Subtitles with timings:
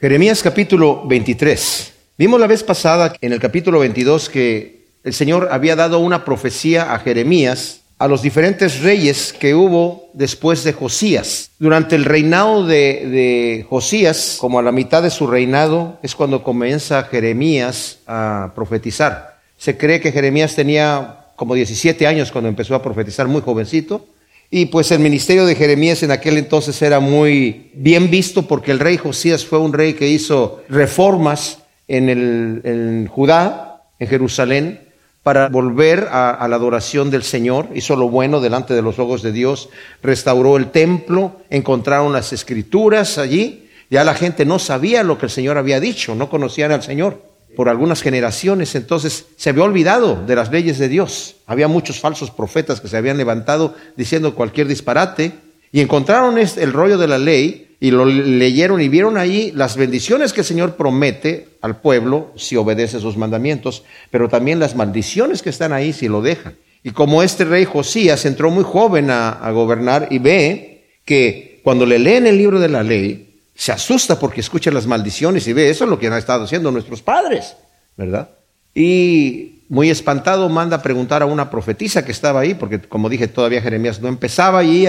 [0.00, 1.92] Jeremías capítulo 23.
[2.16, 6.94] Vimos la vez pasada en el capítulo 22 que el Señor había dado una profecía
[6.94, 11.50] a Jeremías a los diferentes reyes que hubo después de Josías.
[11.58, 16.42] Durante el reinado de, de, Josías, como a la mitad de su reinado, es cuando
[16.42, 19.38] comienza Jeremías a profetizar.
[19.58, 24.06] Se cree que Jeremías tenía como 17 años cuando empezó a profetizar, muy jovencito.
[24.52, 28.80] Y pues el ministerio de Jeremías en aquel entonces era muy bien visto porque el
[28.80, 34.80] rey Josías fue un rey que hizo reformas en, el, en Judá, en Jerusalén,
[35.22, 39.32] para volver a, la adoración del Señor, hizo lo bueno delante de los ojos de
[39.32, 39.68] Dios,
[40.02, 45.30] restauró el templo, encontraron las escrituras allí, ya la gente no sabía lo que el
[45.30, 50.36] Señor había dicho, no conocían al Señor por algunas generaciones, entonces se había olvidado de
[50.36, 51.36] las leyes de Dios.
[51.46, 55.32] Había muchos falsos profetas que se habían levantado diciendo cualquier disparate
[55.72, 60.32] y encontraron el rollo de la ley y lo leyeron y vieron ahí las bendiciones
[60.32, 65.50] que el Señor promete al pueblo si obedece sus mandamientos, pero también las maldiciones que
[65.50, 66.56] están ahí si lo dejan.
[66.82, 71.86] Y como este rey Josías entró muy joven a, a gobernar y ve que cuando
[71.86, 73.29] le leen el libro de la ley,
[73.60, 76.70] se asusta porque escucha las maldiciones y ve eso es lo que han estado haciendo
[76.70, 77.56] nuestros padres,
[77.94, 78.30] ¿verdad?
[78.74, 83.28] Y muy espantado manda a preguntar a una profetisa que estaba ahí, porque como dije,
[83.28, 84.86] todavía Jeremías no empezaba allí,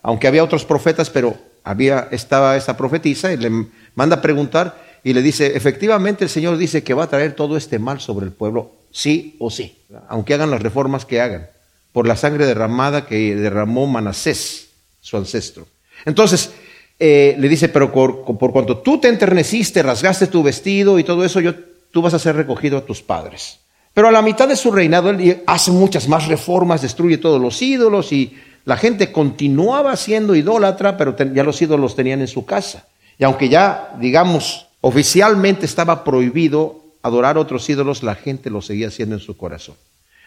[0.00, 3.50] aunque había otros profetas, pero había, estaba esa profetisa y le
[3.94, 7.58] manda a preguntar y le dice, efectivamente el Señor dice que va a traer todo
[7.58, 9.76] este mal sobre el pueblo, sí o sí,
[10.08, 11.50] aunque hagan las reformas que hagan,
[11.92, 14.68] por la sangre derramada que derramó Manasés,
[15.02, 15.66] su ancestro.
[16.06, 16.50] Entonces,
[16.98, 21.40] eh, le dice, pero por, cuanto tú te enterneciste, rasgaste tu vestido y todo eso,
[21.40, 21.54] yo,
[21.90, 23.58] tú vas a ser recogido a tus padres.
[23.92, 27.60] Pero a la mitad de su reinado él hace muchas más reformas, destruye todos los
[27.62, 32.86] ídolos y la gente continuaba siendo idólatra, pero ya los ídolos tenían en su casa.
[33.18, 39.14] Y aunque ya, digamos, oficialmente estaba prohibido adorar otros ídolos, la gente lo seguía haciendo
[39.14, 39.76] en su corazón.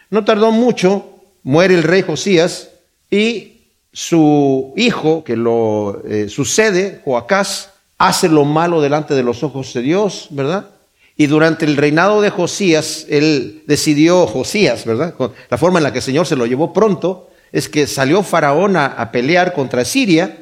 [0.08, 1.06] No tardó mucho,
[1.42, 2.70] muere el rey Josías
[3.10, 3.59] y
[3.92, 9.82] su hijo que lo eh, sucede, Joacás, hace lo malo delante de los ojos de
[9.82, 10.70] Dios, ¿verdad?
[11.16, 15.14] Y durante el reinado de Josías, él decidió, Josías, ¿verdad?
[15.50, 18.76] La forma en la que el Señor se lo llevó pronto, es que salió Faraón
[18.76, 20.38] a, pelear contra Siria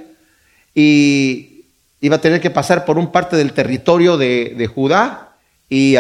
[0.75, 1.64] y
[2.00, 5.37] iba a tener que pasar por un parte del territorio de, de Judá
[5.69, 5.97] y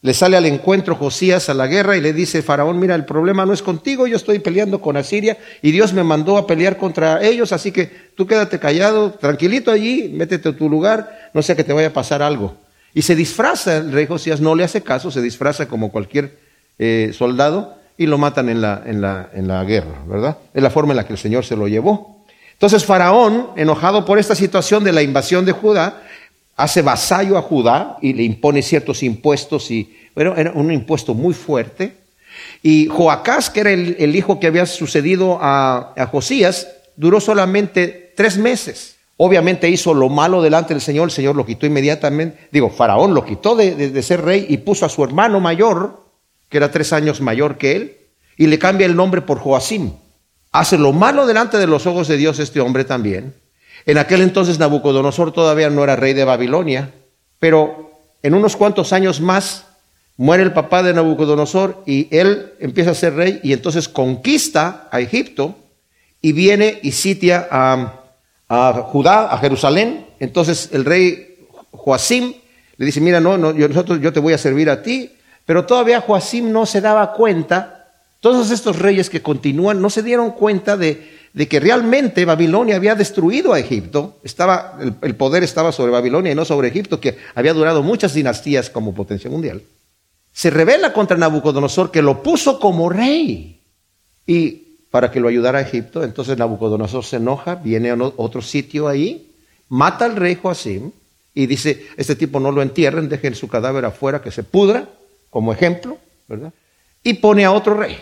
[0.00, 3.44] le sale al encuentro Josías a la guerra y le dice, Faraón, mira, el problema
[3.44, 7.22] no es contigo, yo estoy peleando con Asiria y Dios me mandó a pelear contra
[7.22, 11.64] ellos, así que tú quédate callado, tranquilito allí, métete a tu lugar, no sea que
[11.64, 12.54] te vaya a pasar algo.
[12.94, 16.38] Y se disfraza, el rey Josías no le hace caso, se disfraza como cualquier
[16.78, 20.38] eh, soldado y lo matan en la, en, la, en la guerra, ¿verdad?
[20.54, 22.24] Es la forma en la que el Señor se lo llevó.
[22.52, 26.02] Entonces Faraón, enojado por esta situación de la invasión de Judá,
[26.58, 31.32] hace vasallo a Judá y le impone ciertos impuestos y bueno, era un impuesto muy
[31.32, 31.96] fuerte.
[32.62, 38.36] Y Joacás, que era el, hijo que había sucedido a, a, Josías, duró solamente tres
[38.36, 38.96] meses.
[39.16, 42.48] Obviamente hizo lo malo delante del Señor, el Señor lo quitó inmediatamente.
[42.50, 46.02] Digo, Faraón lo quitó de, de, de ser rey y puso a su hermano mayor,
[46.48, 47.96] que era tres años mayor que él,
[48.36, 49.92] y le cambia el nombre por Joacim.
[50.50, 53.34] Hace lo malo delante de los ojos de Dios este hombre también.
[53.86, 56.92] En aquel entonces Nabucodonosor todavía no era rey de Babilonia,
[57.38, 59.66] pero en unos cuantos años más
[60.16, 65.00] muere el papá de Nabucodonosor y él empieza a ser rey y entonces conquista a
[65.00, 65.56] Egipto
[66.20, 68.02] y viene y sitia a,
[68.48, 70.06] a Judá, a Jerusalén.
[70.18, 72.34] Entonces el rey Joacim
[72.76, 75.12] le dice, mira, no, yo, nosotros, yo te voy a servir a ti,
[75.46, 80.32] pero todavía Joacim no se daba cuenta, todos estos reyes que continúan no se dieron
[80.32, 85.92] cuenta de de que realmente Babilonia había destruido a Egipto, estaba, el, poder estaba sobre
[85.92, 89.62] Babilonia y no sobre Egipto, que había durado muchas dinastías como potencia mundial,
[90.32, 93.62] se revela contra Nabucodonosor que lo puso como rey
[94.26, 94.50] y
[94.90, 99.30] para que lo ayudara a Egipto, entonces Nabucodonosor se enoja, viene a otro sitio ahí,
[99.68, 100.90] mata al rey Joacim
[101.34, 104.88] y dice, este tipo no lo entierren, dejen su cadáver afuera que se pudra,
[105.30, 106.52] como ejemplo, ¿verdad?
[107.04, 107.96] Y pone a otro rey.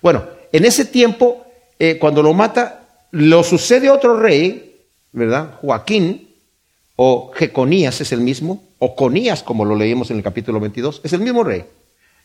[0.00, 1.46] Bueno, en ese tiempo
[1.80, 5.58] eh, cuando lo mata, lo sucede otro rey, ¿verdad?
[5.62, 6.28] Joaquín,
[6.94, 11.12] o Jeconías es el mismo, o Conías, como lo leímos en el capítulo 22, es
[11.14, 11.64] el mismo rey.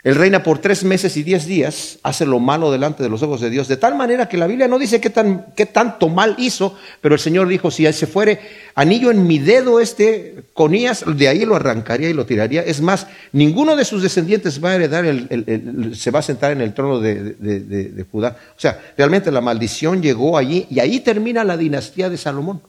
[0.06, 3.42] Él reina por tres meses y diez días, hace lo malo delante de los ojos
[3.42, 6.36] de Dios, de tal manera que la Biblia no dice qué, tan, qué tanto mal
[6.38, 8.40] hizo, pero el Señor dijo, si se fuere
[8.75, 12.62] anillo en mi dedo este Conías, de ahí lo arrancaría y lo tiraría.
[12.62, 16.22] Es más, ninguno de sus descendientes va a heredar, el, el, el, se va a
[16.22, 18.38] sentar en el trono de, de, de, de, Judá.
[18.56, 22.62] O sea, realmente la maldición llegó allí y ahí termina la dinastía de Salomón,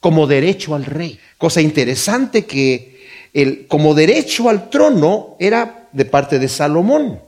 [0.00, 1.16] como derecho al rey.
[1.38, 7.20] Cosa interesante que el, como derecho al trono era de parte de Salomón.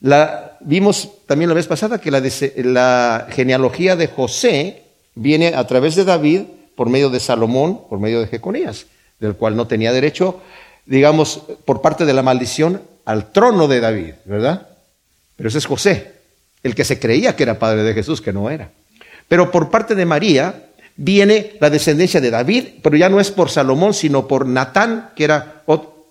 [0.00, 2.22] La, vimos también la vez pasada que la,
[2.56, 4.82] la genealogía de José
[5.14, 6.42] viene a través de David
[6.74, 8.86] por medio de Salomón, por medio de Jeconías,
[9.20, 10.40] del cual no tenía derecho,
[10.86, 14.68] digamos, por parte de la maldición al trono de David, ¿verdad?
[15.36, 16.12] Pero ese es José,
[16.62, 18.70] el que se creía que era padre de Jesús, que no era.
[19.28, 23.50] Pero por parte de María viene la descendencia de David, pero ya no es por
[23.50, 25.62] Salomón, sino por Natán, que era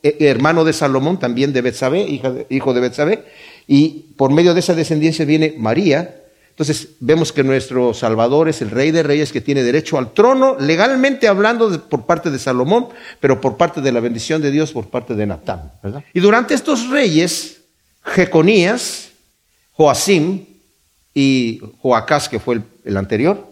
[0.04, 2.06] hermano de Salomón, también de Betsabé,
[2.50, 3.26] hijo de Betsabé,
[3.68, 6.20] y por medio de esa descendencia viene María.
[6.50, 10.56] Entonces vemos que nuestro Salvador es el Rey de Reyes que tiene derecho al trono,
[10.60, 12.90] legalmente hablando por parte de Salomón,
[13.20, 15.72] pero por parte de la bendición de Dios, por parte de Natán.
[16.14, 17.62] Y durante estos reyes,
[18.04, 19.10] Jeconías,
[19.72, 20.46] Joacim
[21.16, 23.48] y Joacás, que fue el, anterior,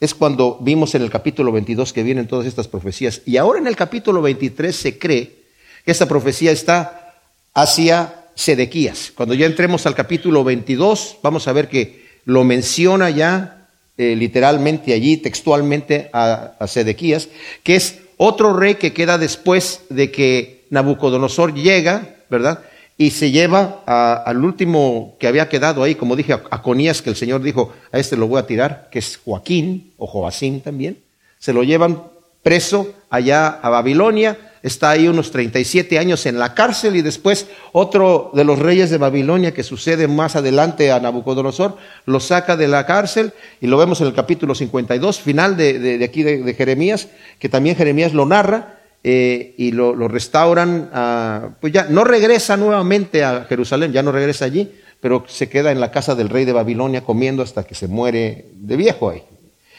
[0.00, 3.22] es cuando vimos en el capítulo 22 que vienen todas estas profecías.
[3.24, 5.41] Y ahora en el capítulo 23 se cree
[5.86, 7.16] esta profecía está
[7.54, 9.12] hacia Sedequías.
[9.14, 13.68] Cuando ya entremos al capítulo 22, vamos a ver que lo menciona ya
[13.98, 17.28] eh, literalmente allí, textualmente a, a Sedequías,
[17.62, 22.64] que es otro rey que queda después de que Nabucodonosor llega, ¿verdad?
[23.02, 27.16] y se lleva al último que había quedado ahí, como dije, a, Conías, que el
[27.16, 30.98] Señor dijo, a este lo voy a tirar, que es Joaquín o Joacín también.
[31.38, 32.02] Se lo llevan
[32.42, 38.30] preso allá a Babilonia, está ahí unos 37 años en la cárcel y después otro
[38.34, 41.76] de los reyes de Babilonia que sucede más adelante a Nabucodonosor,
[42.06, 46.22] lo saca de la cárcel y lo vemos en el capítulo 52, final de, aquí
[46.22, 52.56] de Jeremías, que también Jeremías lo narra eh, y lo, restauran, pues ya no regresa
[52.56, 54.70] nuevamente a Jerusalén, ya no regresa allí,
[55.00, 58.46] pero se queda en la casa del rey de Babilonia comiendo hasta que se muere
[58.54, 59.24] de viejo ahí.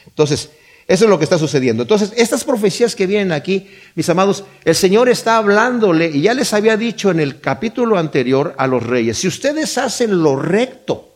[0.05, 0.49] Entonces,
[0.87, 1.83] eso es lo que está sucediendo.
[1.83, 6.53] Entonces, estas profecías que vienen aquí, mis amados, el Señor está hablándole, y ya les
[6.53, 11.09] había dicho en el capítulo anterior a los reyes, si ustedes hacen lo recto,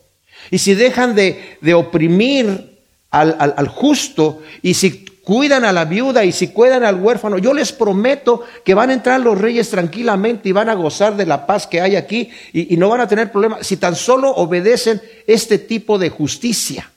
[0.50, 2.78] y si dejan de, oprimir
[3.12, 7.54] al, al, justo, y si cuidan a la viuda y si cuidan al huérfano, yo
[7.54, 11.46] les prometo que van a entrar los reyes tranquilamente y van a gozar de la
[11.46, 15.58] paz que hay aquí y, no van a tener problemas si tan solo obedecen este
[15.58, 16.90] tipo de justicia.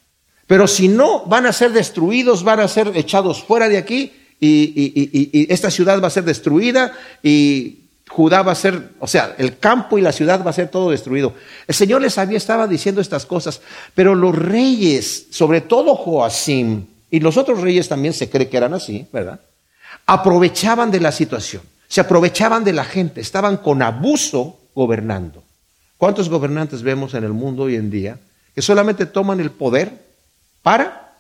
[0.51, 5.47] Pero si no, van a ser destruidos, van a ser echados fuera de aquí y,
[5.49, 6.93] esta ciudad va a ser destruida
[7.23, 10.67] y Judá va a ser, o sea, el campo y la ciudad va a ser
[10.67, 11.35] todo destruido.
[11.69, 13.61] El Señor les había estaba diciendo estas cosas,
[13.95, 18.75] pero los reyes, sobre todo Joacim, y los otros reyes también se cree que eran
[18.75, 19.39] así, ¿verdad?
[20.05, 25.45] Aprovechaban de la situación, se aprovechaban de la gente, estaban con abuso gobernando.
[25.97, 28.19] ¿Cuántos gobernantes vemos en el mundo hoy en día
[28.53, 30.10] que solamente toman el poder
[30.63, 31.15] para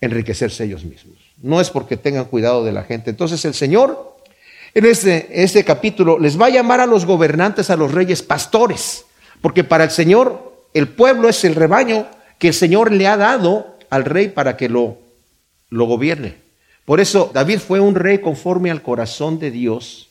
[0.00, 1.18] enriquecerse ellos mismos?
[1.42, 3.10] No es porque tengan cuidado de la gente.
[3.10, 4.16] Entonces el Señor
[4.74, 9.04] en este, este capítulo les va a llamar a los gobernantes, a los reyes, pastores,
[9.40, 12.08] porque para el Señor el pueblo es el rebaño
[12.38, 14.98] que el Señor le ha dado al rey para que lo
[15.74, 16.36] lo gobierne.
[16.84, 20.08] Por eso David fue un rey conforme al corazón de Dios,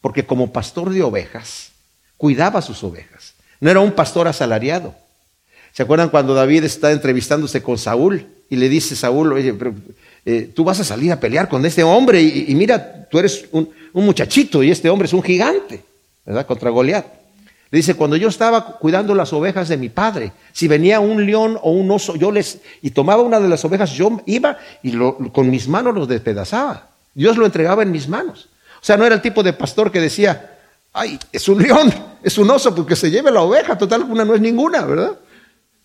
[0.00, 1.72] porque como pastor de ovejas,
[2.16, 3.34] cuidaba sus ovejas.
[3.60, 4.94] No era un pastor asalariado.
[5.76, 9.74] ¿Se acuerdan cuando David está entrevistándose con Saúl y le dice Saúl, oye, pero,
[10.24, 13.68] eh, tú vas a salir a pelear con este hombre y, mira, tú eres un,
[13.92, 15.84] muchachito y este hombre es un gigante,
[16.24, 16.46] ¿verdad?
[16.46, 17.04] Contra Goliat.
[17.70, 21.58] Le dice, cuando yo estaba cuidando las ovejas de mi padre, si venía un león
[21.60, 25.50] o un oso, yo les, y tomaba una de las ovejas, yo iba y con
[25.50, 26.88] mis manos los despedazaba.
[27.12, 28.48] Dios lo entregaba en mis manos.
[28.80, 30.56] O sea, no era el tipo de pastor que decía,
[30.94, 31.92] ay, es un león,
[32.22, 35.18] es un oso, porque se lleve la oveja, total, una no es ninguna, ¿verdad?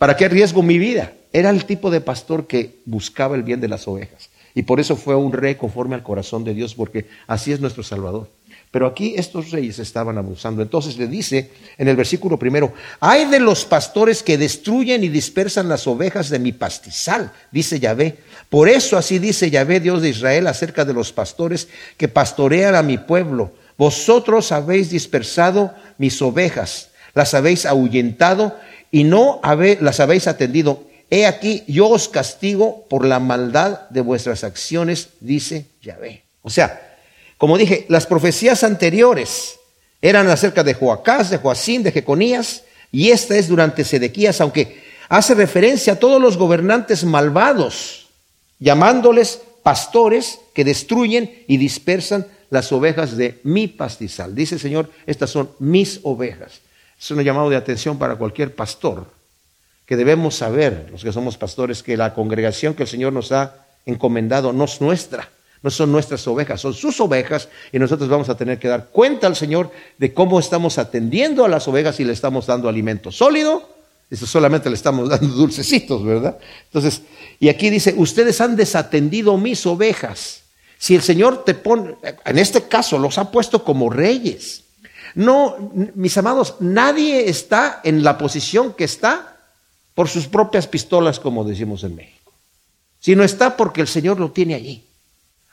[0.02, 1.14] ¿Para qué arriesgo mi vida?
[1.32, 4.32] Era el tipo de pastor que buscaba el bien de las ovejas.
[4.56, 7.84] Y por eso fue un rey conforme al corazón de Dios, porque así es nuestro
[7.84, 8.28] Salvador.
[8.72, 10.64] Pero aquí estos reyes estaban abusando.
[10.64, 15.70] Entonces le dice en el versículo primero, hay de los pastores que destruyen y dispersan
[15.70, 18.18] las ovejas de mi pastizal, dice Yahvé.
[18.50, 21.68] Por eso así dice Yahvé, Dios de Israel, acerca de los pastores
[21.98, 23.52] que pastorean a mi pueblo.
[23.78, 28.58] Vosotros habéis dispersado mis ovejas, las habéis ahuyentado
[28.92, 29.42] y no
[29.80, 30.84] las habéis atendido.
[31.10, 36.24] He aquí, yo os castigo por la maldad de vuestras acciones, dice Yahvé.
[36.42, 36.98] O sea,
[37.38, 39.58] como dije, las profecías anteriores
[40.02, 45.34] eran acerca de Joacás, de Joacín, de Jeconías, y esta es durante Sedequías, aunque hace
[45.34, 48.08] referencia a todos los gobernantes malvados,
[48.60, 54.36] llamándoles pastores que destruyen y dispersan las ovejas de mi pastizal.
[54.36, 56.62] Dice el Señor, estas son mis ovejas.
[57.02, 59.08] Es un llamado de atención para cualquier pastor,
[59.88, 63.56] que debemos saber, los que somos pastores, que la congregación que el Señor nos ha
[63.88, 65.28] encomendado no es nuestra,
[65.64, 69.28] No son nuestras ovejas, son sus ovejas y nosotros vamos a tener que dar cuenta
[69.28, 73.70] al Señor de cómo estamos atendiendo a las ovejas y le estamos dando alimento sólido.
[74.10, 76.38] Eso solamente le estamos dando dulcecitos, ¿verdad?
[76.66, 77.02] Entonces,
[77.40, 80.44] y aquí dice, ustedes han desatendido mis ovejas.
[80.78, 84.64] Si el Señor te pone, en este caso los ha puesto como reyes.
[85.16, 89.38] No, mis amados, nadie está en la posición que está
[89.94, 92.32] por sus propias pistolas, como decimos en México,
[93.00, 94.84] sino está porque el Señor lo tiene allí.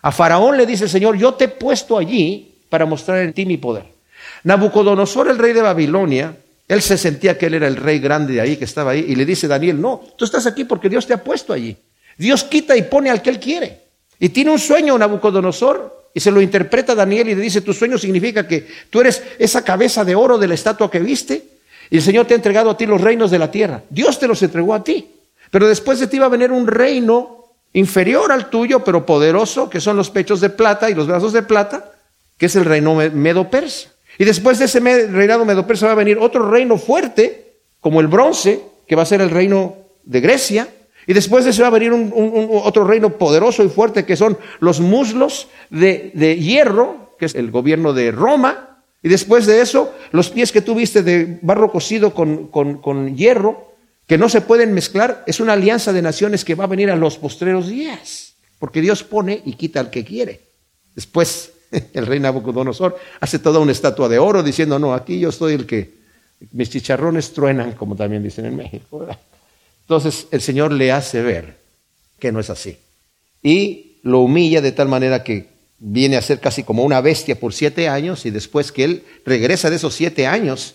[0.02, 3.46] A Faraón le dice el Señor, yo te he puesto allí para mostrar en ti
[3.46, 3.86] mi poder.
[4.44, 6.36] Nabucodonosor, el rey de Babilonia,
[6.68, 9.16] él se sentía que él era el rey grande de ahí, que estaba ahí, y
[9.16, 11.76] le dice Daniel, no, tú estás aquí porque Dios te ha puesto allí.
[12.16, 13.80] Dios quita y pone al que él quiere.
[14.20, 17.98] Y tiene un sueño Nabucodonosor y se lo interpreta Daniel y le dice, tu sueño
[17.98, 21.58] significa que tú eres esa cabeza de oro de la estatua que viste
[21.90, 23.82] y el Señor te ha entregado a ti los reinos de la tierra.
[23.88, 25.10] Dios te los entregó a ti.
[25.50, 29.80] Pero después de ti va a venir un reino inferior al tuyo, pero poderoso, que
[29.80, 31.92] son los pechos de plata y los brazos de plata,
[32.36, 33.90] que es el reino medo-persa.
[34.18, 38.60] Y después de ese reinado medo-persa va a venir otro reino fuerte, como el bronce,
[38.86, 40.68] que va a ser el reino de Grecia.
[41.08, 42.12] Y después de ese va a venir un,
[42.62, 47.94] otro reino poderoso y fuerte, que son los muslos de, hierro, que es el gobierno
[47.94, 48.82] de Roma.
[49.02, 53.72] Y después de eso, los pies que tuviste de barro cocido con, con hierro,
[54.06, 56.96] que no se pueden mezclar, es una alianza de naciones que va a venir a
[56.96, 60.42] los postreros días, porque Dios pone y quita al que quiere.
[60.94, 61.52] Después
[61.94, 65.64] el rey Nabucodonosor hace toda una estatua de oro diciendo, no, aquí yo soy el
[65.64, 65.96] que,
[66.52, 69.06] mis chicharrones truenan, como también dicen en México.
[69.88, 71.58] Entonces el Señor le hace ver
[72.18, 72.76] que no es así.
[73.42, 77.54] Y lo humilla de tal manera que viene a ser casi como una bestia por
[77.54, 80.74] siete años y después que él regresa de esos siete años,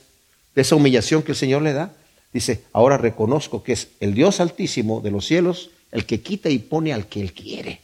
[0.55, 1.93] de esa humillación que el Señor le da,
[2.33, 6.57] Dice, ahora reconozco que es el Dios altísimo de los cielos el que quita y
[6.57, 7.79] pone al que Él quiere.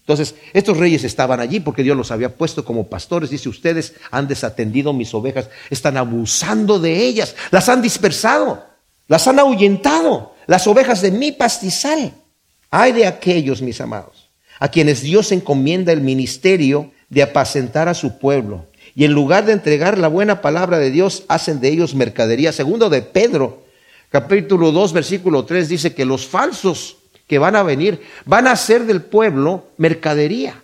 [0.00, 3.28] Entonces, estos reyes estaban allí porque Dios los había puesto como pastores.
[3.28, 8.64] Dice, ustedes han desatendido mis ovejas, están abusando de ellas, las han dispersado,
[9.08, 12.12] las han ahuyentado, las ovejas de mi pastizal.
[12.70, 18.18] Hay de aquellos, mis amados, a quienes Dios encomienda el ministerio de apacentar a su
[18.18, 18.66] pueblo.
[18.94, 22.52] Y en lugar de entregar la buena palabra de Dios, hacen de ellos mercadería.
[22.52, 23.64] Segundo de Pedro,
[24.10, 26.96] capítulo 2, versículo 3 dice que los falsos
[27.26, 30.62] que van a venir van a ser del pueblo mercadería.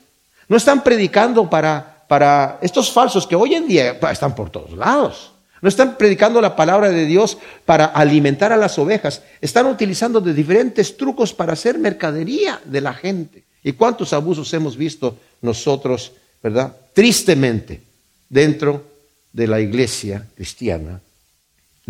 [0.48, 5.32] No están predicando para, para estos falsos que hoy en día están por todos lados.
[5.62, 9.22] No están predicando la palabra de Dios para alimentar a las ovejas.
[9.40, 13.44] Están utilizando de diferentes trucos para hacer mercadería de la gente.
[13.62, 16.12] ¿Y cuántos abusos hemos visto nosotros,
[16.42, 16.74] verdad?
[16.94, 17.82] Tristemente,
[18.28, 18.84] dentro
[19.32, 21.00] de la iglesia cristiana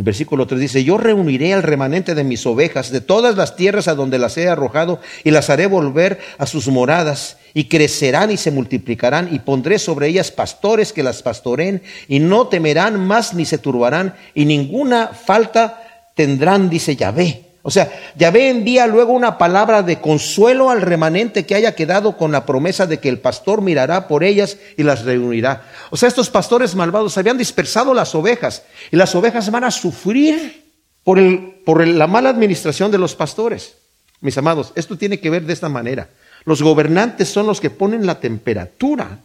[0.00, 3.87] el versículo 3 dice, yo reuniré al remanente de mis ovejas de todas las tierras
[3.87, 8.38] a donde las he arrojado y las haré volver a sus moradas y crecerán y
[8.38, 13.45] se multiplicarán y pondré sobre ellas pastores que las pastoren y no temerán más ni
[13.45, 17.50] se turbarán y ninguna falta tendrán, dice Yahvé.
[17.62, 22.33] O sea, Yahvé envía luego una palabra de consuelo al remanente que haya quedado con
[22.33, 25.64] la promesa de que el pastor mirará por ellas y las reunirá.
[25.90, 30.64] O sea, estos pastores malvados habían dispersado las ovejas y las ovejas van a sufrir
[31.05, 33.76] por, el, por la mala administración de los pastores.
[34.23, 36.09] Mis amados, esto tiene que ver de esta manera.
[36.45, 39.19] Los gobernantes son los que ponen la temperatura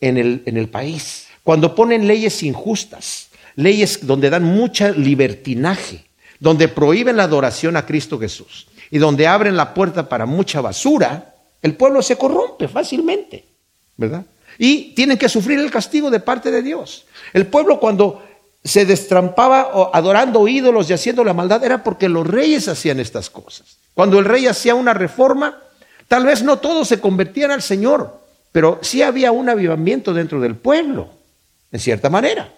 [0.00, 1.28] en el, en el país.
[1.42, 6.04] Cuando ponen leyes injustas, leyes donde dan mucha libertinaje
[6.42, 11.36] donde prohíben la adoración a Cristo Jesús y donde abren la puerta para mucha basura,
[11.62, 13.44] el pueblo se corrompe fácilmente,
[13.96, 14.24] ¿verdad?
[14.58, 17.04] Y tienen que sufrir el castigo de parte de Dios.
[17.32, 18.24] El pueblo cuando
[18.64, 23.76] se destrampaba adorando ídolos y haciendo la maldad era porque los reyes hacían estas cosas.
[23.94, 25.60] Cuando el rey hacía una reforma,
[26.08, 28.18] tal vez no todos se convertían al Señor,
[28.50, 31.08] pero sí había un avivamiento dentro del pueblo,
[31.70, 32.52] en cierta manera.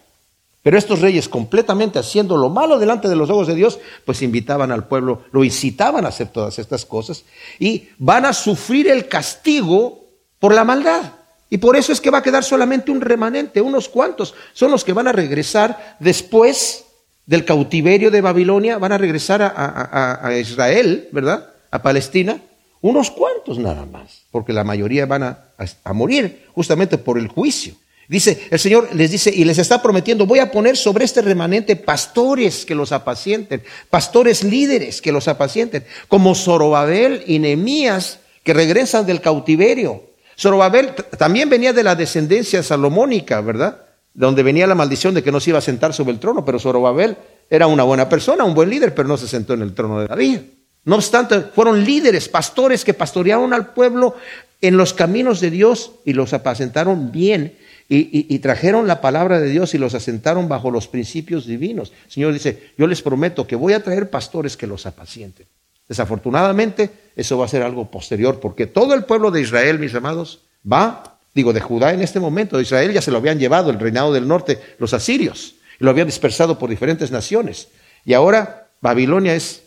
[0.64, 4.73] Pero estos reyes, completamente haciendo lo malo delante de los ojos de Dios, pues invitaban
[4.73, 7.25] al pueblo, lo incitaban a hacer todas estas cosas
[7.59, 10.06] y van a sufrir el castigo
[10.38, 11.02] por la maldad.
[11.50, 14.85] Y por eso es que va a quedar solamente un remanente, unos cuantos son los
[14.85, 16.87] que van a regresar después
[17.26, 21.50] del cautiverio de Babilonia, van a regresar a, Israel, ¿verdad?
[21.71, 22.40] A Palestina,
[22.80, 27.75] unos cuantos nada más, porque la mayoría van a morir justamente por el juicio.
[28.08, 31.76] Dice, el Señor les dice y les está prometiendo, voy a poner sobre este remanente
[31.76, 39.06] pastores que los apacienten, pastores líderes que los apacienten, como Zorobabel y Nehemías que regresan
[39.06, 40.02] del cautiverio.
[40.38, 43.82] Zorobabel también venía de la descendencia salomónica, ¿verdad?
[44.12, 46.58] Donde venía la maldición de que no se iba a sentar sobre el trono, pero
[46.58, 47.16] Zorobabel
[47.49, 50.08] era una buena persona, un buen líder, pero no se sentó en el trono de
[50.08, 50.38] David.
[50.84, 54.14] No obstante, fueron líderes, pastores que pastorearon al pueblo
[54.61, 57.56] en los caminos de Dios y los apacentaron bien
[57.88, 61.93] y, trajeron la palabra de Dios y los asentaron bajo los principios divinos.
[62.07, 65.47] El Señor dice, yo les prometo que voy a traer pastores que los apacienten.
[65.88, 70.41] Desafortunadamente, eso va a ser algo posterior, porque todo el pueblo de Israel, mis amados,
[70.71, 73.79] va, digo, de Judá en este momento, de Israel ya se lo habían llevado el
[73.79, 77.69] reinado del norte, los asirios, y lo habían dispersado por diferentes naciones.
[78.07, 79.62] Y ahora Babilonia es,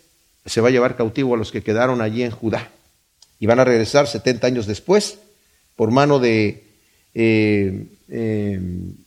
[0.45, 2.71] se va a llevar cautivo a los que quedaron allí en Judá.
[3.39, 5.19] Y van a regresar 70 años después
[5.75, 6.66] por mano de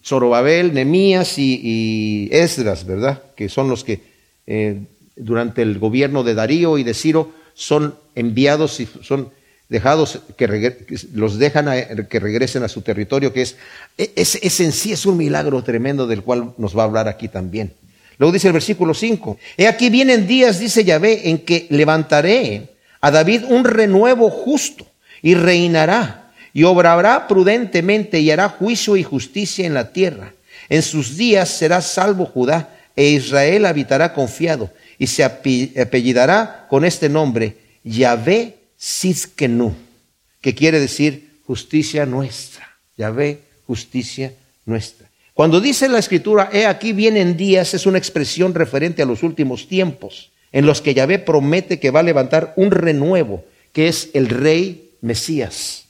[0.03, 3.23] Zorobabel, Nemías y, Esdras, ¿verdad?
[3.37, 4.01] Que son los que
[4.47, 4.81] eh,
[5.17, 9.31] durante el gobierno de Darío y de Ciro son enviados y son
[9.69, 13.57] dejados que, los dejan que regresen a su territorio, que es,
[13.97, 17.29] es, es en sí es un milagro tremendo del cual nos va a hablar aquí
[17.29, 17.73] también.
[18.19, 22.69] Luego dice el versículo 5, he aquí vienen días, dice Yahvé, en que levantaré
[23.01, 24.87] a David un renuevo justo
[25.23, 30.35] y reinará y obrará prudentemente y hará juicio y justicia en la tierra.
[30.69, 37.09] En sus días será salvo Judá e Israel habitará confiado y se apellidará con este
[37.09, 39.75] nombre, Yahvé Sidkenu,
[40.41, 42.69] que quiere decir justicia nuestra.
[42.97, 44.35] Yahvé, justicia
[44.67, 45.09] nuestra.
[45.33, 49.69] Cuando dice la escritura, he aquí vienen días, es una expresión referente a los últimos
[49.69, 54.29] tiempos, en los que Yahvé promete que va a levantar un renuevo, que es el
[54.29, 55.87] rey Mesías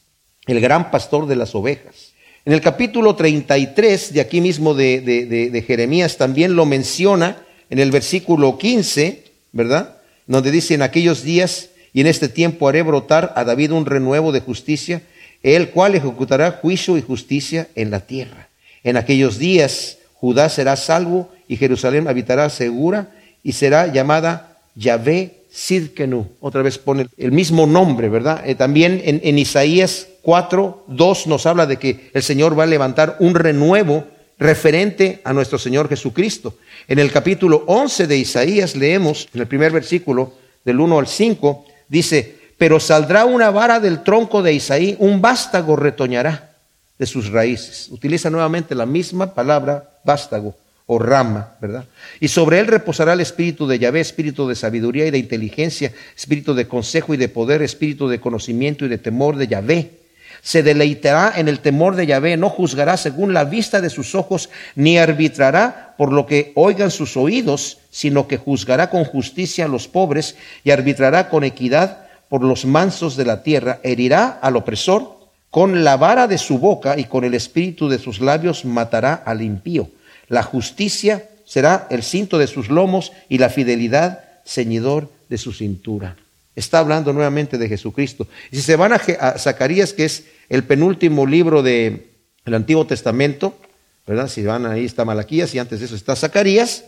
[0.50, 2.12] el gran pastor de las ovejas.
[2.45, 7.37] En el capítulo 33 de aquí mismo de, Jeremías también lo menciona
[7.69, 9.97] en el versículo 15, ¿verdad?
[10.26, 14.33] Donde dice, en aquellos días y en este tiempo haré brotar a David un renuevo
[14.33, 15.02] de justicia,
[15.42, 18.49] el cual ejecutará juicio y justicia en la tierra.
[18.83, 23.11] En aquellos días Judá será salvo y Jerusalén habitará segura
[23.42, 26.26] y será llamada Yahvé Sidkenu.
[26.40, 28.42] Otra vez pone el mismo nombre, ¿verdad?
[28.47, 32.66] Eh, también en, en Isaías 4, 2 nos habla de que el Señor va a
[32.66, 34.04] levantar un renuevo
[34.38, 36.54] referente a nuestro Señor Jesucristo.
[36.88, 40.32] En el capítulo 11 de Isaías leemos, en el primer versículo
[40.65, 45.76] del 1 al 5, dice, pero saldrá una vara del tronco de Isaí, un vástago
[45.76, 46.52] retoñará
[46.99, 47.89] de sus raíces.
[47.91, 50.54] Utiliza nuevamente la misma palabra vástago
[50.99, 51.85] rama, ¿verdad?
[52.19, 56.55] Y sobre él reposará el espíritu de Yahvé, espíritu de sabiduría y de inteligencia, espíritu
[56.55, 60.00] de consejo y de poder, espíritu de conocimiento y de temor de Yahvé
[60.43, 64.49] se deleitará en el temor de Yahvé, no juzgará según la vista de sus ojos,
[64.75, 69.89] ni arbitrará por lo que oigan sus oídos, sino que juzgará con justicia a los
[69.89, 75.19] pobres y arbitrará con equidad por los mansos de la tierra, herirá al opresor,
[75.50, 79.43] con la vara de su boca y con el espíritu de sus labios matará al
[79.43, 79.89] impío.
[80.30, 86.16] La justicia será el cinto de sus lomos y la fidelidad ceñidor de su cintura.
[86.54, 88.28] Está hablando nuevamente de Jesucristo.
[88.52, 88.99] Si se van a,
[89.38, 92.04] Zacarías, que es el penúltimo libro del
[92.47, 93.58] Antiguo Testamento,
[94.06, 94.28] ¿verdad?
[94.28, 96.84] Si van ahí está Malaquías y antes de eso está Zacarías,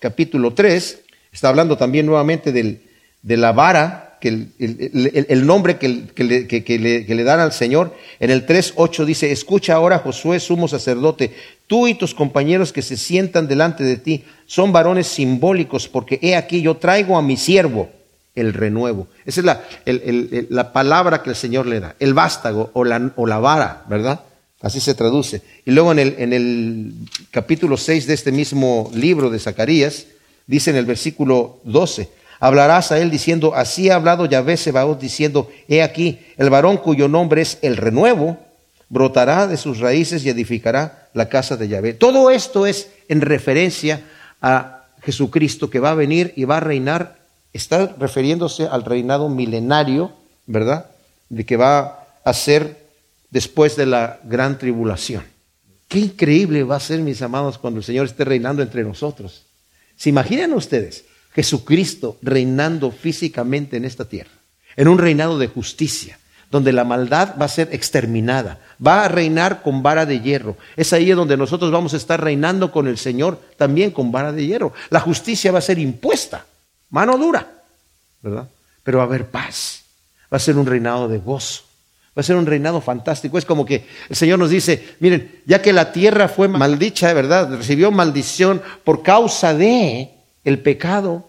[0.00, 1.00] capítulo 3,
[1.32, 2.82] está hablando también nuevamente del,
[3.20, 5.88] de la vara, el, nombre que,
[7.08, 7.94] le, dan al Señor.
[8.20, 11.34] En el 3.8 dice, escucha ahora Josué, sumo sacerdote,
[11.66, 16.36] tú y tus compañeros que se sientan delante de ti son varones simbólicos, porque he
[16.36, 17.90] aquí yo traigo a mi siervo
[18.34, 19.08] el renuevo.
[19.24, 19.64] Esa es la,
[20.50, 24.20] la, palabra que el Señor le da, el vástago o la, o la vara, ¿verdad?
[24.60, 25.42] Así se traduce.
[25.64, 26.92] Y luego en el, en el
[27.30, 30.06] capítulo 6 de este mismo libro de Zacarías,
[30.46, 32.08] dice en el versículo 12,
[32.40, 37.08] hablarás a él diciendo, así ha hablado Yahvé Sebaot diciendo, he aquí, el varón cuyo
[37.08, 38.38] nombre es el renuevo,
[38.88, 41.94] brotará de sus raíces y edificará la casa de Yahvé.
[41.94, 44.02] Todo esto es en referencia
[44.40, 47.16] a Jesucristo que va a venir y va a reinar
[47.56, 50.12] está refiriéndose al reinado milenario,
[50.46, 50.90] ¿verdad?
[51.28, 52.86] De que va a ser
[53.30, 55.24] después de la gran tribulación.
[55.88, 59.46] Qué increíble va a ser, mis amados, cuando el Señor esté reinando entre nosotros.
[59.96, 61.05] ¿Se imaginan ustedes
[61.36, 64.32] Jesucristo reinando físicamente en esta tierra?
[64.74, 66.18] En un reinado de justicia,
[66.50, 70.56] donde la maldad va a ser exterminada, va a reinar con vara de hierro.
[70.76, 74.46] Es ahí donde nosotros vamos a estar reinando con el Señor también con vara de
[74.46, 74.72] hierro.
[74.90, 76.46] La justicia va a ser impuesta
[76.90, 77.46] mano dura,
[78.22, 78.48] ¿verdad?
[78.82, 79.84] Pero va a haber paz,
[80.32, 81.64] va a ser un reinado de gozo,
[82.16, 83.36] va a ser un reinado fantástico.
[83.36, 87.54] Es como que el Señor nos dice, miren, ya que la tierra fue maldicha, ¿verdad?
[87.54, 90.15] Recibió maldición por causa de
[90.46, 91.28] el pecado,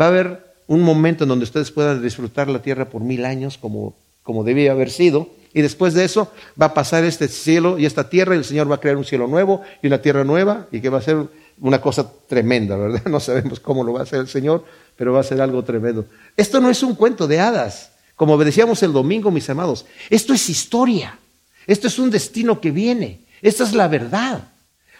[0.00, 3.58] va a haber un momento en donde ustedes puedan disfrutar la tierra por mil años
[3.58, 5.28] como, como debía haber sido.
[5.52, 8.70] Y después de eso va a pasar este cielo y esta tierra y el Señor
[8.70, 11.18] va a crear un cielo nuevo y una tierra nueva y que va a ser
[11.60, 13.02] una cosa tremenda, ¿verdad?
[13.10, 14.64] No sabemos cómo lo va a hacer el Señor,
[14.96, 16.06] pero va a ser algo tremendo.
[16.34, 17.92] Esto no es un cuento de hadas.
[18.14, 21.18] Como decíamos el domingo, mis amados, esto es historia.
[21.66, 23.20] Esto es un destino que viene.
[23.42, 24.48] Esta es la verdad.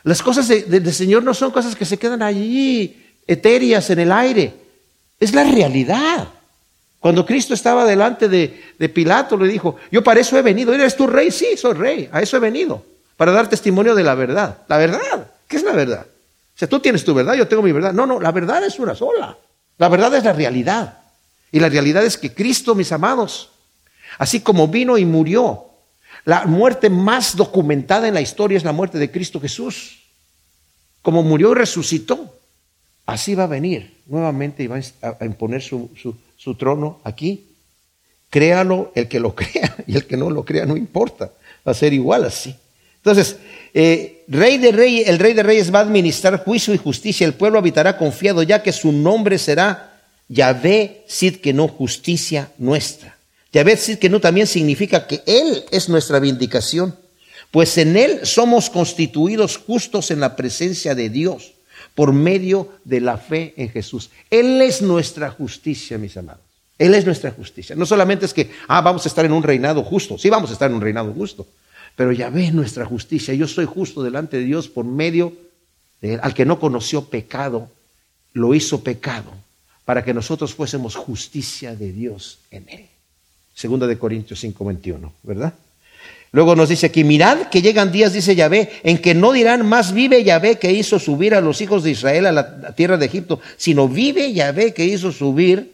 [0.03, 4.55] Las cosas del Señor no son cosas que se quedan allí etéreas en el aire.
[5.19, 6.29] Es la realidad.
[7.01, 10.73] Cuando Cristo estaba delante de, de, Pilato, le dijo, yo para eso he venido.
[10.73, 11.31] ¿Eres tu rey?
[11.31, 12.09] Sí, soy rey.
[12.12, 12.85] A eso he venido.
[13.17, 14.59] Para dar testimonio de la verdad.
[14.69, 15.31] La verdad.
[15.49, 16.07] ¿Qué es la verdad?
[16.07, 17.93] O sea, tú tienes tu verdad, yo tengo mi verdad.
[17.93, 19.37] No, no, la verdad es una sola.
[19.79, 20.99] La verdad es la realidad.
[21.53, 23.51] Y la realidad es que Cristo, mis amados,
[24.19, 25.67] así como vino y murió,
[26.25, 30.03] la muerte más documentada en la historia es la muerte de Cristo Jesús.
[31.03, 32.36] Como murió y resucitó,
[33.07, 35.90] así va a venir nuevamente y va a imponer su,
[36.37, 37.47] su trono aquí.
[38.31, 41.33] Créalo el que lo crea y el que no lo crea no importa,
[41.66, 42.55] va a ser igual así.
[42.97, 43.37] Entonces,
[43.73, 47.35] eh, rey de reyes, el rey de reyes va a administrar juicio y justicia, el
[47.35, 53.16] pueblo habitará confiado ya que su nombre será Yahvé Sid que no justicia nuestra.
[53.53, 56.97] Yahvé Sid que no también significa que Él es nuestra vindicación,
[57.53, 61.53] pues en Él somos constituidos justos en la presencia de Dios
[61.97, 64.11] por medio de la fe en Jesús.
[64.31, 66.43] Él es nuestra justicia, mis amados.
[66.79, 67.75] Él es nuestra justicia.
[67.75, 70.19] No solamente es que, ah, vamos a estar en un reinado justo.
[70.19, 71.47] Sí, vamos a estar en un reinado justo.
[71.97, 73.33] Pero ya ve nuestra justicia.
[73.33, 75.33] Yo soy justo delante de Dios por medio
[76.03, 76.21] de Él.
[76.23, 77.71] Al que no conoció pecado,
[78.35, 79.33] lo hizo pecado
[79.87, 82.87] para que nosotros fuésemos justicia de Dios en Él.
[83.55, 85.55] Segunda de Corintios 5:21, ¿verdad?
[86.37, 89.94] Luego nos dice aquí, mirad que llegan días, dice Yahvé, en que no dirán más
[89.94, 93.40] vive Yahvé que hizo subir a los hijos de Israel a la tierra de Egipto,
[93.57, 95.72] sino vive Yahvé que hizo subir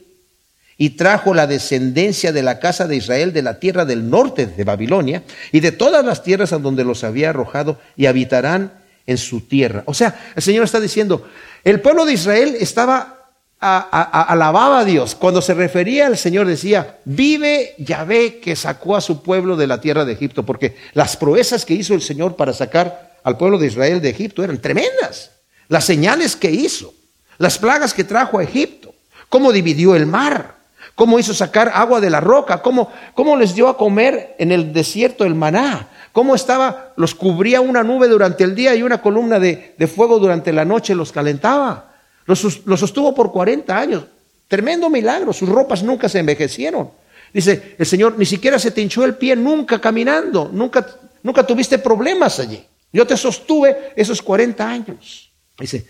[0.79, 4.62] y trajo la descendencia de la casa de Israel de la tierra del norte de
[4.62, 8.72] Babilonia y de todas las tierras a donde los había arrojado y habitarán
[9.05, 9.83] en su tierra.
[9.87, 11.27] O sea, el Señor está diciendo,
[11.64, 13.22] el pueblo de Israel estaba
[13.62, 15.14] alababa a Dios.
[15.14, 19.81] Cuando se refería al Señor decía, vive Yahvé que sacó a su pueblo de la
[19.81, 23.68] tierra de Egipto, porque las proezas que hizo el Señor para sacar al pueblo de
[23.68, 25.31] Israel de Egipto eran tremendas.
[25.68, 26.92] Las señales que hizo,
[27.38, 28.94] las plagas que trajo a Egipto,
[29.29, 30.57] cómo dividió el mar,
[30.94, 34.72] cómo hizo sacar agua de la roca, cómo, cómo les dio a comer en el
[34.72, 39.38] desierto el maná, cómo estaba, los cubría una nube durante el día y una columna
[39.38, 41.92] de, fuego durante la noche los calentaba.
[42.27, 42.41] Los
[42.81, 44.05] sostuvo por 40 años.
[44.49, 46.91] Tremendo milagro, sus ropas nunca se envejecieron.
[47.33, 50.87] Dice el Señor, ni siquiera se te hinchó el pie nunca caminando, nunca,
[51.23, 52.63] nunca tuviste problemas allí.
[52.93, 55.33] Yo te sostuve esos 40 años.
[55.59, 55.87] Dice,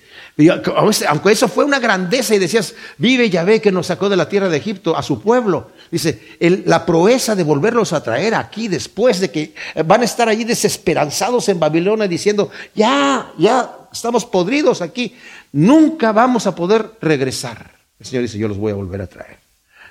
[1.09, 4.49] aunque eso fue una grandeza y decías, vive Yahvé que nos sacó de la tierra
[4.49, 5.71] de Egipto a su pueblo.
[5.91, 6.21] Dice,
[6.67, 9.55] la proeza de volverlos a traer aquí después de que
[9.87, 15.15] van a estar allí desesperanzados en Babilonia diciendo, ya, ya estamos podridos aquí,
[15.53, 17.73] nunca vamos a poder regresar.
[18.01, 19.39] El Señor dice, yo los voy a volver a traer.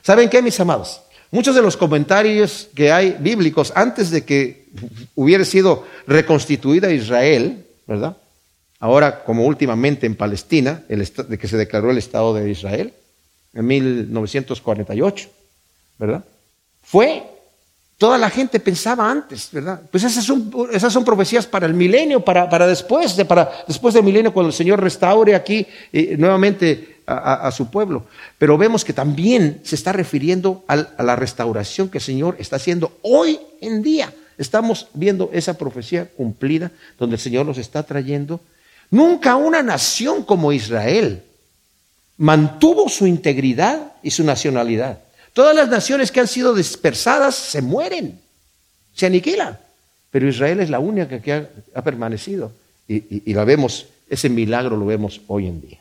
[0.01, 1.01] ¿Saben qué, mis amados?
[1.31, 4.67] Muchos de los comentarios que hay bíblicos antes de que
[5.15, 8.17] hubiera sido reconstituida Israel, ¿verdad?
[8.81, 12.93] ahora como últimamente en Palestina, de que se declaró el Estado de Israel,
[13.53, 15.29] en 1948,
[15.99, 16.25] ¿verdad?
[16.81, 17.23] Fue,
[18.01, 19.79] toda la gente pensaba antes, ¿verdad?
[19.91, 24.03] Pues esas son, esas son profecías para el milenio, para, después, de, para después del
[24.03, 28.07] milenio, cuando el Señor restaure aquí eh, nuevamente a, su pueblo.
[28.39, 32.97] Pero vemos que también se está refiriendo a la restauración que el Señor está haciendo
[33.03, 34.11] hoy en día.
[34.35, 38.39] Estamos viendo esa profecía cumplida, donde el Señor nos está trayendo
[38.91, 41.23] Nunca una nación como Israel
[42.17, 44.99] mantuvo su integridad y su nacionalidad.
[45.33, 48.19] Todas las naciones que han sido dispersadas se mueren,
[48.93, 49.57] se aniquilan.
[50.09, 52.51] Pero Israel es la única que ha, permanecido.
[52.87, 55.79] Y, y la vemos, ese milagro lo vemos hoy en día.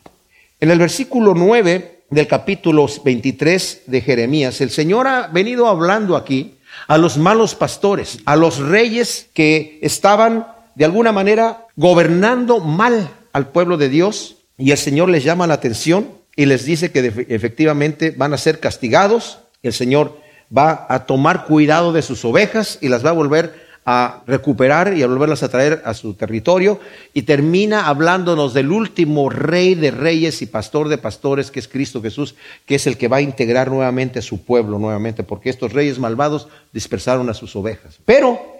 [0.60, 6.54] En el versículo 9 del capítulo 23 de Jeremías, el Señor ha venido hablando aquí
[6.86, 13.48] a los malos pastores, a los reyes que estaban de alguna manera gobernando mal al
[13.48, 18.12] pueblo de Dios y el Señor les llama la atención y les dice que efectivamente
[18.16, 19.40] van a ser castigados.
[19.62, 20.18] El Señor
[20.56, 25.02] va a tomar cuidado de sus ovejas y las va a volver a recuperar y
[25.02, 26.78] a volverlas a traer a su territorio
[27.14, 32.02] y termina hablándonos del último rey de reyes y pastor de pastores que es Cristo
[32.02, 32.34] Jesús,
[32.66, 35.98] que es el que va a integrar nuevamente a su pueblo nuevamente, porque estos reyes
[35.98, 37.98] malvados dispersaron a sus ovejas.
[38.04, 38.59] Pero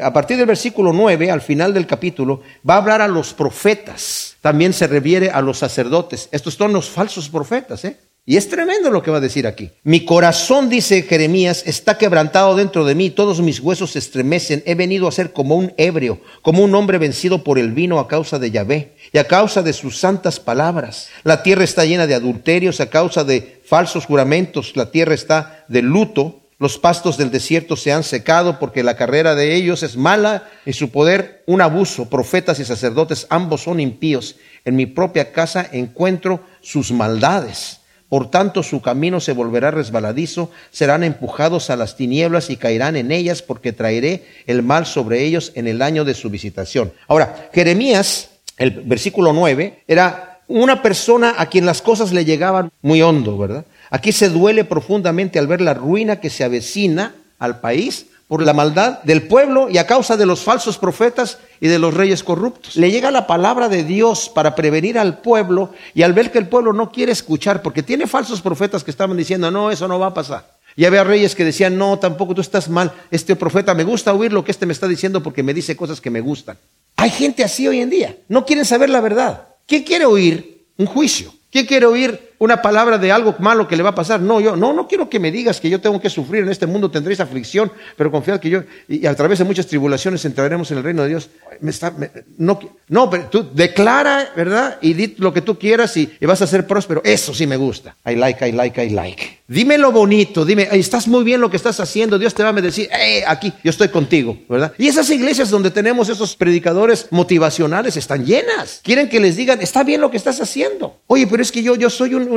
[0.00, 4.36] a partir del versículo 9, al final del capítulo, va a hablar a los profetas.
[4.40, 6.28] También se refiere a los sacerdotes.
[6.32, 7.96] Estos son los falsos profetas, ¿eh?
[8.24, 9.70] Y es tremendo lo que va a decir aquí.
[9.82, 14.62] Mi corazón, dice Jeremías, está quebrantado dentro de mí, todos mis huesos se estremecen.
[14.64, 18.06] He venido a ser como un ebrio, como un hombre vencido por el vino a
[18.06, 21.08] causa de Yahvé y a causa de sus santas palabras.
[21.24, 25.82] La tierra está llena de adulterios a causa de falsos juramentos, la tierra está de
[25.82, 30.48] luto Los pastos del desierto se han secado porque la carrera de ellos es mala
[30.64, 32.08] y su poder un abuso.
[32.08, 34.36] Profetas y sacerdotes ambos son impíos.
[34.64, 37.80] En mi propia casa encuentro sus maldades.
[38.08, 43.10] Por tanto, su camino se volverá resbaladizo, serán empujados a las tinieblas y caerán en
[43.10, 46.92] ellas, porque traeré el mal sobre ellos en el año de su visitación.
[47.08, 53.02] Ahora, Jeremías, el versículo 9, era una persona a quien las cosas le llegaban muy
[53.02, 53.64] hondo, ¿verdad?
[53.92, 58.54] Aquí se duele profundamente al ver la ruina que se avecina al país por la
[58.54, 62.76] maldad del pueblo y a causa de los falsos profetas y de los reyes corruptos.
[62.76, 66.48] Le llega la palabra de Dios para prevenir al pueblo y al ver que el
[66.48, 70.06] pueblo no quiere escuchar, porque tiene falsos profetas que estaban diciendo, no, eso no va
[70.06, 70.56] a pasar.
[70.74, 74.32] Y había reyes que decían, no, tampoco tú estás mal, este profeta me gusta oír
[74.32, 76.56] lo que este me está diciendo porque me dice cosas que me gustan.
[76.96, 79.48] Hay gente así hoy en día, no quieren saber la verdad.
[79.66, 80.64] ¿Quién quiere oír?
[80.78, 81.34] Un juicio.
[81.50, 84.20] ¿Quién quiere oír una palabra de algo malo que le va a pasar.
[84.20, 86.66] No, yo no, no quiero que me digas que yo tengo que sufrir en este
[86.66, 90.78] mundo, tendréis aflicción, pero confiad que yo, y a través de muchas tribulaciones entraremos en
[90.78, 91.30] el reino de Dios.
[91.60, 91.94] Me está,
[92.38, 94.78] no, no, pero tú declara, ¿verdad?
[94.80, 97.00] Y di lo que tú quieras y, vas a ser próspero.
[97.04, 97.94] Eso sí me gusta.
[98.04, 99.42] I like, I like, I like.
[99.46, 102.52] Dime lo bonito, dime, estás muy bien lo que estás haciendo, Dios te va a
[102.54, 104.72] decir, eh, aquí, yo estoy contigo, ¿verdad?
[104.78, 108.80] Y esas iglesias donde tenemos esos predicadores motivacionales están llenas.
[108.82, 111.00] Quieren que les digan, está bien lo que estás haciendo.
[111.06, 112.31] Oye, pero es que yo, yo soy un,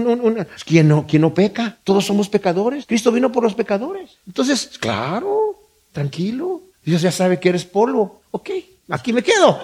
[0.65, 1.77] ¿Quién, no, ¿Quién no peca?
[1.83, 2.85] Todos somos pecadores.
[2.85, 4.17] Cristo vino por los pecadores.
[4.27, 6.61] Entonces, claro, tranquilo.
[6.83, 8.21] Dios ya sabe que eres polvo.
[8.31, 8.49] Ok,
[8.89, 9.59] aquí me quedo.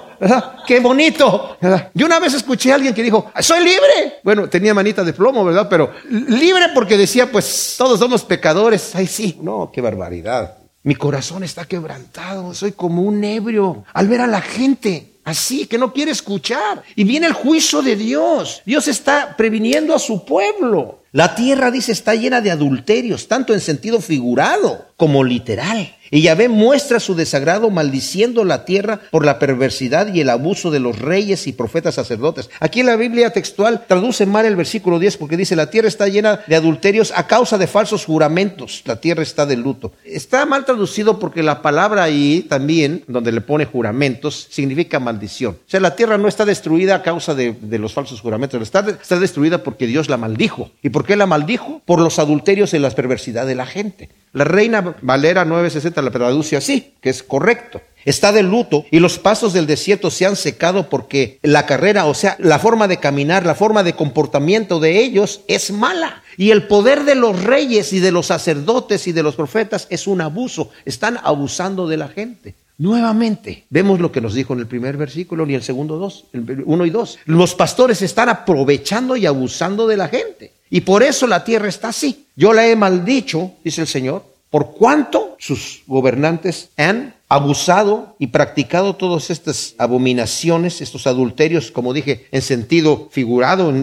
[0.67, 1.57] Qué bonito.
[1.93, 4.19] Yo una vez escuché a alguien que dijo, soy libre.
[4.23, 5.67] Bueno, tenía manita de plomo, ¿verdad?
[5.69, 8.95] Pero libre porque decía, pues todos somos pecadores.
[8.95, 9.37] Ay, sí.
[9.41, 10.57] No, qué barbaridad.
[10.83, 12.53] Mi corazón está quebrantado.
[12.55, 16.83] Soy como un ebrio al ver a la gente así, que no quiere escuchar.
[16.95, 18.61] Y viene el juicio de Dios.
[18.65, 21.03] Dios está previniendo a su pueblo.
[21.11, 25.95] La tierra, dice, está llena de adulterios, tanto en sentido figurado como literal.
[26.13, 30.81] Y Yahvé muestra su desagrado maldiciendo la tierra por la perversidad y el abuso de
[30.81, 32.49] los reyes y profetas sacerdotes.
[32.59, 36.09] Aquí en la Biblia textual traduce mal el versículo 10 porque dice, la tierra está
[36.09, 38.83] llena de adulterios a causa de falsos juramentos.
[38.85, 39.93] La tierra está de luto.
[40.03, 45.53] Está mal traducido porque la palabra ahí también, donde le pone juramentos, significa maldición.
[45.65, 48.61] O sea, la tierra no está destruida a causa de, los falsos juramentos.
[48.61, 50.71] Está, está destruida porque Dios la maldijo.
[50.83, 51.81] ¿Y por qué la maldijo?
[51.85, 54.09] Por los adulterios y la perversidad de la gente.
[54.33, 57.81] La Reina Valera 960 la traduce así, que es correcto.
[58.05, 62.13] Está de luto y los pasos del desierto se han secado porque la carrera, o
[62.13, 66.23] sea, la forma de caminar, la forma de comportamiento de ellos es mala.
[66.37, 70.07] Y el poder de los reyes y de los sacerdotes y de los profetas es
[70.07, 70.69] un abuso.
[70.85, 72.55] Están abusando de la gente.
[72.81, 76.25] Nuevamente, vemos lo que nos dijo en el primer versículo ni el segundo dos,
[76.65, 77.19] uno y dos.
[77.25, 80.53] Los pastores están aprovechando y abusando de la gente.
[80.71, 82.25] Y por eso la tierra está así.
[82.35, 88.97] Yo la he maldicho, dice el Señor, por cuanto sus gobernantes han abusado y practicado
[88.97, 93.73] todas estas abominaciones, estos adulterios, como dije, en sentido figurado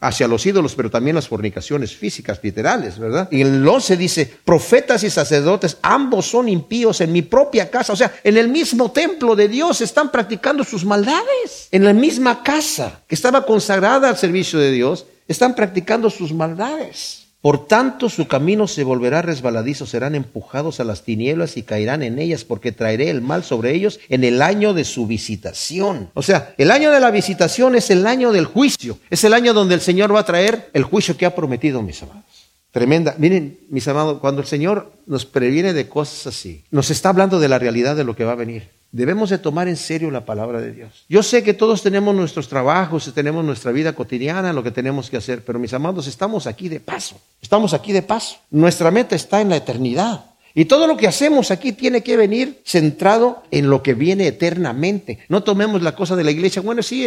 [0.00, 3.28] hacia los ídolos, pero también las fornicaciones físicas, literales, ¿verdad?
[3.30, 7.92] Y en el 11 dice, profetas y sacerdotes, ambos son impíos en mi propia casa,
[7.92, 12.42] o sea, en el mismo templo de Dios están practicando sus maldades, en la misma
[12.42, 17.17] casa que estaba consagrada al servicio de Dios, están practicando sus maldades.
[17.40, 22.18] Por tanto, su camino se volverá resbaladizo, serán empujados a las tinieblas y caerán en
[22.18, 26.10] ellas, porque traeré el mal sobre ellos en el año de su visitación.
[26.14, 29.54] O sea, el año de la visitación es el año del juicio, es el año
[29.54, 32.24] donde el Señor va a traer el juicio que ha prometido, mis amados.
[32.72, 33.14] Tremenda.
[33.18, 37.48] Miren, mis amados, cuando el Señor nos previene de cosas así, nos está hablando de
[37.48, 38.77] la realidad de lo que va a venir.
[38.90, 41.04] Debemos de tomar en serio la palabra de Dios.
[41.08, 45.18] Yo sé que todos tenemos nuestros trabajos, tenemos nuestra vida cotidiana, lo que tenemos que
[45.18, 47.20] hacer, pero mis amados, estamos aquí de paso.
[47.42, 48.38] Estamos aquí de paso.
[48.50, 50.24] Nuestra meta está en la eternidad.
[50.58, 55.20] Y todo lo que hacemos aquí tiene que venir centrado en lo que viene eternamente.
[55.28, 56.62] No tomemos la cosa de la iglesia.
[56.62, 57.06] Bueno, sí,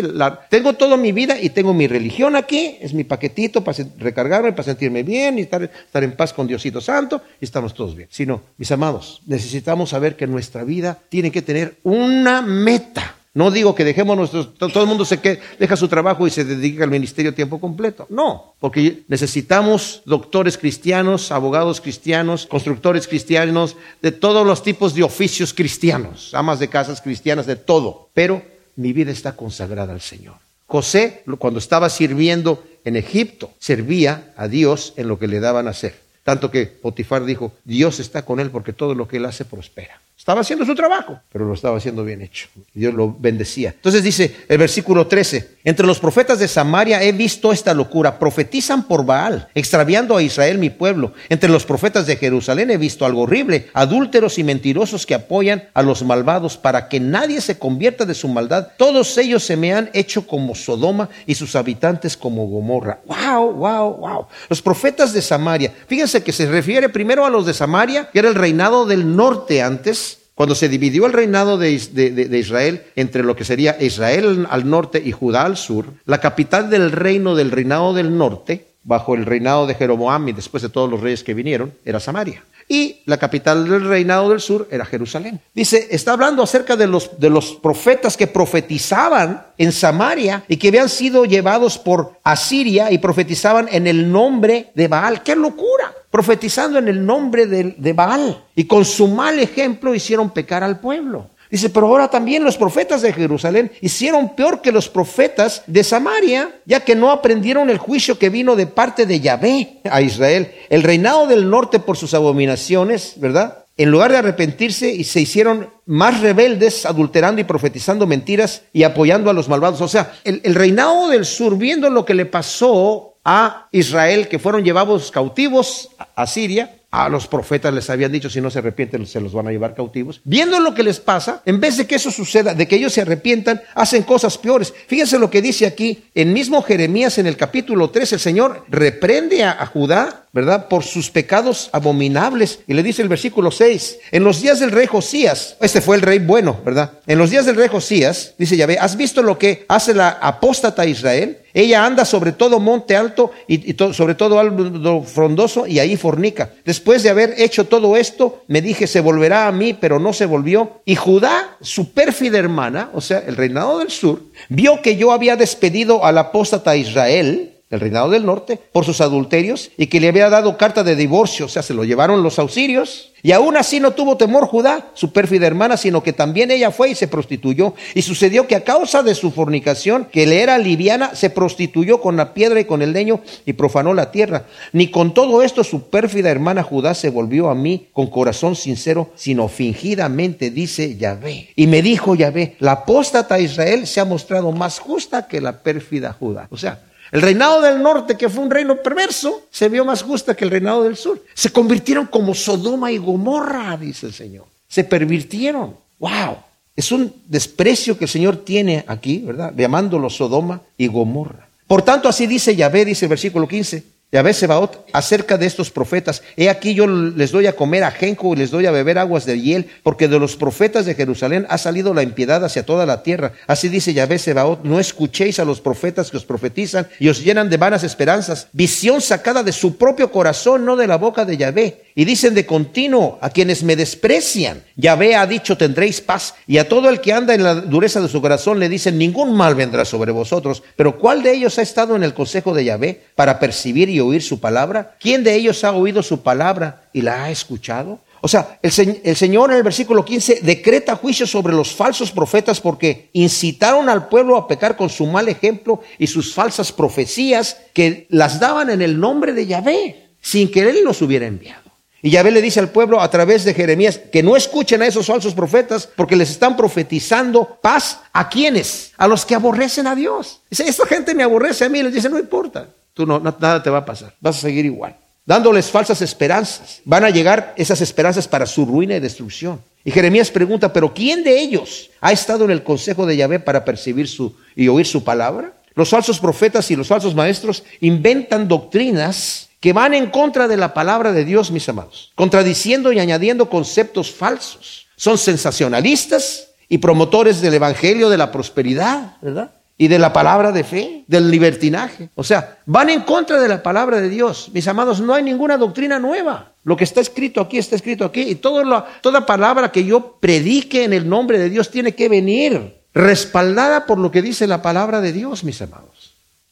[0.49, 4.63] tengo toda mi vida y tengo mi religión aquí, es mi paquetito para recargarme, para
[4.63, 8.07] sentirme bien y estar, estar en paz con Diosito Santo y estamos todos bien.
[8.09, 13.17] Sino, mis amados, necesitamos saber que nuestra vida tiene que tener una meta.
[13.33, 16.43] No digo que dejemos nuestros, todo el mundo se que, deja su trabajo y se
[16.43, 18.05] dedica al ministerio tiempo completo.
[18.09, 25.53] No, porque necesitamos doctores cristianos, abogados cristianos, constructores cristianos, de todos los tipos de oficios
[25.53, 28.09] cristianos, amas de casas cristianas, de todo.
[28.13, 28.41] Pero
[28.75, 30.35] mi vida está consagrada al Señor.
[30.67, 35.71] José, cuando estaba sirviendo en Egipto, servía a Dios en lo que le daban a
[35.71, 35.99] hacer.
[36.23, 39.99] Tanto que Potifar dijo, Dios está con él porque todo lo que él hace prospera.
[40.21, 42.47] Estaba haciendo su trabajo, pero lo estaba haciendo bien hecho.
[42.75, 43.69] Dios lo bendecía.
[43.69, 48.87] Entonces dice el versículo 13, entre los profetas de Samaria he visto esta locura, profetizan
[48.87, 51.13] por Baal, extraviando a Israel mi pueblo.
[51.29, 55.81] Entre los profetas de Jerusalén he visto algo horrible, adúlteros y mentirosos que apoyan a
[55.81, 58.67] los malvados para que nadie se convierta de su maldad.
[58.77, 62.99] Todos ellos se me han hecho como Sodoma y sus habitantes como Gomorra.
[63.07, 64.27] Wow, wow, wow.
[64.49, 68.29] Los profetas de Samaria, fíjense que se refiere primero a los de Samaria, que era
[68.29, 70.10] el reinado del norte antes,
[70.41, 75.11] cuando se dividió el reinado de, Israel entre lo que sería Israel al norte y
[75.11, 79.75] Judá al sur, la capital del reino del reinado del norte, bajo el reinado de
[79.75, 82.43] Jeroboam y después de todos los reyes que vinieron, era Samaria.
[82.67, 85.39] Y la capital del reinado del sur era Jerusalén.
[85.53, 90.69] Dice, está hablando acerca de los, de los profetas que profetizaban en Samaria y que
[90.69, 95.21] habían sido llevados por Asiria y profetizaban en el nombre de Baal.
[95.21, 95.93] ¡Qué locura!
[96.11, 98.43] Profetizando en el nombre de, Baal.
[98.55, 101.29] Y con su mal ejemplo hicieron pecar al pueblo.
[101.49, 106.61] Dice, pero ahora también los profetas de Jerusalén hicieron peor que los profetas de Samaria,
[106.65, 110.51] ya que no aprendieron el juicio que vino de parte de Yahvé a Israel.
[110.69, 113.65] El reinado del norte por sus abominaciones, ¿verdad?
[113.75, 119.29] En lugar de arrepentirse y se hicieron más rebeldes, adulterando y profetizando mentiras y apoyando
[119.29, 119.81] a los malvados.
[119.81, 124.63] O sea, el reinado del sur, viendo lo que le pasó a Israel que fueron
[124.63, 126.77] llevados cautivos a Siria.
[126.93, 129.73] A los profetas les habían dicho, si no se arrepienten, se los van a llevar
[129.75, 130.19] cautivos.
[130.25, 132.99] Viendo lo que les pasa, en vez de que eso suceda, de que ellos se
[132.99, 134.73] arrepientan, hacen cosas peores.
[134.87, 139.45] Fíjense lo que dice aquí, en mismo Jeremías, en el capítulo 3, el Señor reprende
[139.45, 140.67] a, Judá ¿verdad?
[140.67, 142.59] Por sus pecados abominables.
[142.67, 146.01] Y le dice el versículo 6, en los días del rey Josías, este fue el
[146.01, 146.99] rey bueno, ¿verdad?
[147.07, 150.85] En los días del rey Josías, dice Yahvé, ¿has visto lo que hace la apóstata
[150.85, 151.37] Israel?
[151.53, 156.51] Ella anda sobre todo monte alto y, sobre todo algo frondoso y ahí fornica.
[156.65, 160.25] Después de haber hecho todo esto, me dije, se volverá a mí, pero no se
[160.25, 160.81] volvió.
[160.85, 165.35] Y Judá, su pérfida hermana, o sea, el reinado del sur, vio que yo había
[165.35, 170.29] despedido al apóstata Israel, el reinado del norte, por sus adulterios y que le había
[170.29, 173.07] dado carta de divorcio, o sea, se lo llevaron los auxilios.
[173.23, 176.89] Y aún así no tuvo temor Judá, su pérfida hermana, sino que también ella fue
[176.89, 177.75] y se prostituyó.
[177.93, 182.17] Y sucedió que a causa de su fornicación, que le era liviana, se prostituyó con
[182.17, 184.45] la piedra y con el leño y profanó la tierra.
[184.73, 189.11] Ni con todo esto su pérfida hermana Judá se volvió a mí con corazón sincero,
[189.15, 191.49] sino fingidamente, dice Yahvé.
[191.55, 196.13] Y me dijo Yahvé, la apóstata Israel se ha mostrado más justa que la pérfida
[196.19, 196.47] Judá.
[196.49, 196.79] O sea,
[197.11, 200.51] el reinado del norte, que fue un reino perverso, se vio más justa que el
[200.51, 201.21] reinado del sur.
[201.33, 204.45] Se convirtieron como Sodoma y Gomorra, dice el Señor.
[204.67, 205.75] Se pervirtieron.
[205.99, 206.37] ¡Wow!
[206.75, 209.53] Es un desprecio que el Señor tiene aquí, ¿verdad?
[209.55, 211.47] Llamándolo Sodoma y Gomorra.
[211.67, 213.83] Por tanto, así dice Yahvé, dice el versículo 15.
[214.13, 218.37] Yahvé Sebaot, acerca de estos profetas, he aquí yo les doy a comer ajenjo y
[218.39, 221.93] les doy a beber aguas de hiel, porque de los profetas de Jerusalén ha salido
[221.93, 223.31] la impiedad hacia toda la tierra.
[223.47, 227.49] Así dice Yahvé Sebaot, no escuchéis a los profetas que os profetizan y os llenan
[227.49, 231.90] de vanas esperanzas, visión sacada de su propio corazón, no de la boca de Yahvé.
[231.95, 236.67] Y dicen de continuo a quienes me desprecian, Yahvé ha dicho tendréis paz, y a
[236.69, 239.85] todo el que anda en la dureza de su corazón le dicen ningún mal vendrá
[239.85, 240.63] sobre vosotros.
[240.75, 244.21] Pero ¿cuál de ellos ha estado en el consejo de Yahvé para percibir y oír
[244.21, 244.95] su palabra?
[244.99, 247.99] ¿Quién de ellos ha oído su palabra y la ha escuchado?
[248.23, 253.09] O sea, el, Señor en el versículo 15 decreta juicio sobre los falsos profetas porque
[253.13, 258.39] incitaron al pueblo a pecar con su mal ejemplo y sus falsas profecías que las
[258.39, 261.70] daban en el nombre de Yahvé, sin que Él los hubiera enviado.
[262.01, 265.05] Y Yahvé le dice al pueblo a través de Jeremías que no escuchen a esos
[265.05, 270.41] falsos profetas porque les están profetizando paz a quienes, a los que aborrecen a Dios.
[270.49, 273.69] Dice, esta gente me aborrece a mí, les dice, no importa, tú no, nada te
[273.69, 274.95] va a pasar, vas a seguir igual.
[275.23, 276.81] Dándoles falsas esperanzas.
[276.83, 279.61] Van a llegar esas esperanzas para su ruina y destrucción.
[279.85, 283.63] Y Jeremías pregunta, pero ¿quién de ellos ha estado en el consejo de Yahvé para
[283.63, 285.53] percibir su y oír su palabra?
[285.75, 290.73] Los falsos profetas y los falsos maestros inventan doctrinas que van en contra de la
[290.73, 294.87] palabra de Dios, mis amados, contradiciendo y añadiendo conceptos falsos.
[294.97, 299.51] Son sensacionalistas y promotores del Evangelio de la prosperidad, ¿verdad?
[299.81, 302.09] y de la palabra de fe, del libertinaje.
[302.13, 304.51] O sea, van en contra de la palabra de Dios.
[304.53, 306.51] Mis amados, no hay ninguna doctrina nueva.
[306.63, 308.21] Lo que está escrito aquí está escrito aquí.
[308.21, 313.87] Y toda, palabra que yo predique en el nombre de Dios tiene que venir respaldada
[313.87, 316.10] por lo que dice la palabra de Dios, mis amados.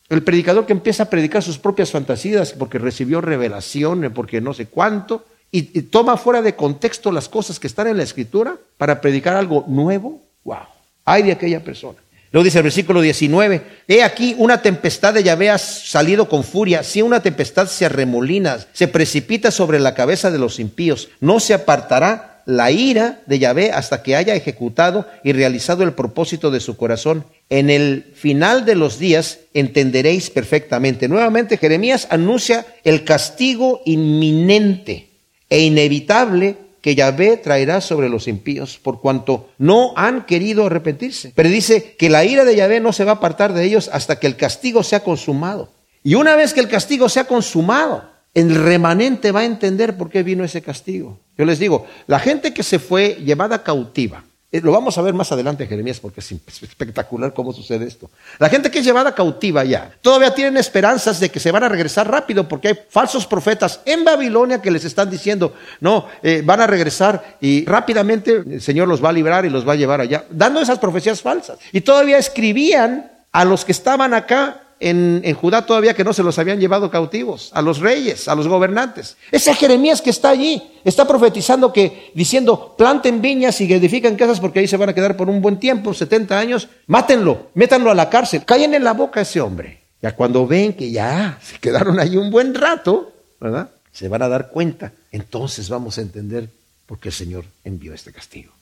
[0.09, 4.65] El predicador que empieza a predicar sus propias fantasías porque recibió revelación, porque no sé
[4.65, 9.35] cuánto, y, toma fuera de contexto las cosas que están en la escritura para predicar
[9.35, 10.57] algo nuevo, wow,
[11.05, 11.97] hay de aquella persona.
[12.31, 16.83] Luego dice el versículo 19, he aquí una tempestad de Yahvé ha salido con furia,
[16.83, 21.55] si una tempestad se arremolina, se precipita sobre la cabeza de los impíos, no se
[21.55, 26.77] apartará la ira de Yahvé hasta que haya ejecutado y realizado el propósito de su
[26.77, 27.23] corazón.
[27.51, 31.07] En el final de los días entenderéis perfectamente.
[31.07, 35.09] Nuevamente Jeremías anuncia el castigo inminente
[35.47, 41.31] e inevitable que Yahvé traerá sobre los impíos, por cuanto no han querido arrepentirse.
[41.35, 44.17] Pero dice que la ira de Yahvé no se va a apartar de ellos hasta
[44.17, 45.69] que el castigo sea consumado.
[46.03, 50.23] Y una vez que el castigo sea consumado, el remanente va a entender por qué
[50.23, 51.19] vino ese castigo.
[51.37, 55.13] Yo les digo, la gente que se fue llevada cautiva, eh, lo vamos a ver
[55.13, 58.09] más adelante Jeremías porque es espectacular cómo sucede esto.
[58.39, 61.69] La gente que es llevada cautiva ya, todavía tienen esperanzas de que se van a
[61.69, 66.61] regresar rápido porque hay falsos profetas en Babilonia que les están diciendo, no, eh, van
[66.61, 70.01] a regresar y rápidamente el Señor los va a librar y los va a llevar
[70.01, 71.59] allá, dando esas profecías falsas.
[71.71, 76.39] Y todavía escribían a los que estaban acá en, Judá todavía que no se los
[76.39, 79.17] habían llevado cautivos, a los reyes, a los gobernantes.
[79.31, 84.59] Ese Jeremías que está allí está profetizando que, diciendo, planten viñas y edifican casas porque
[84.59, 88.09] ahí se van a quedar por un buen tiempo, 70 años, mátenlo, métanlo a la
[88.09, 89.79] cárcel, callen en la boca a ese hombre.
[90.01, 93.69] Ya cuando ven que ya se quedaron ahí un buen rato, ¿verdad?
[93.91, 94.93] Se van a dar cuenta.
[95.11, 96.49] Entonces vamos a entender
[96.85, 98.53] por qué el Señor envió este castigo.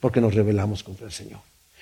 [0.00, 1.40] Porque nos rebelamos contra el Señor.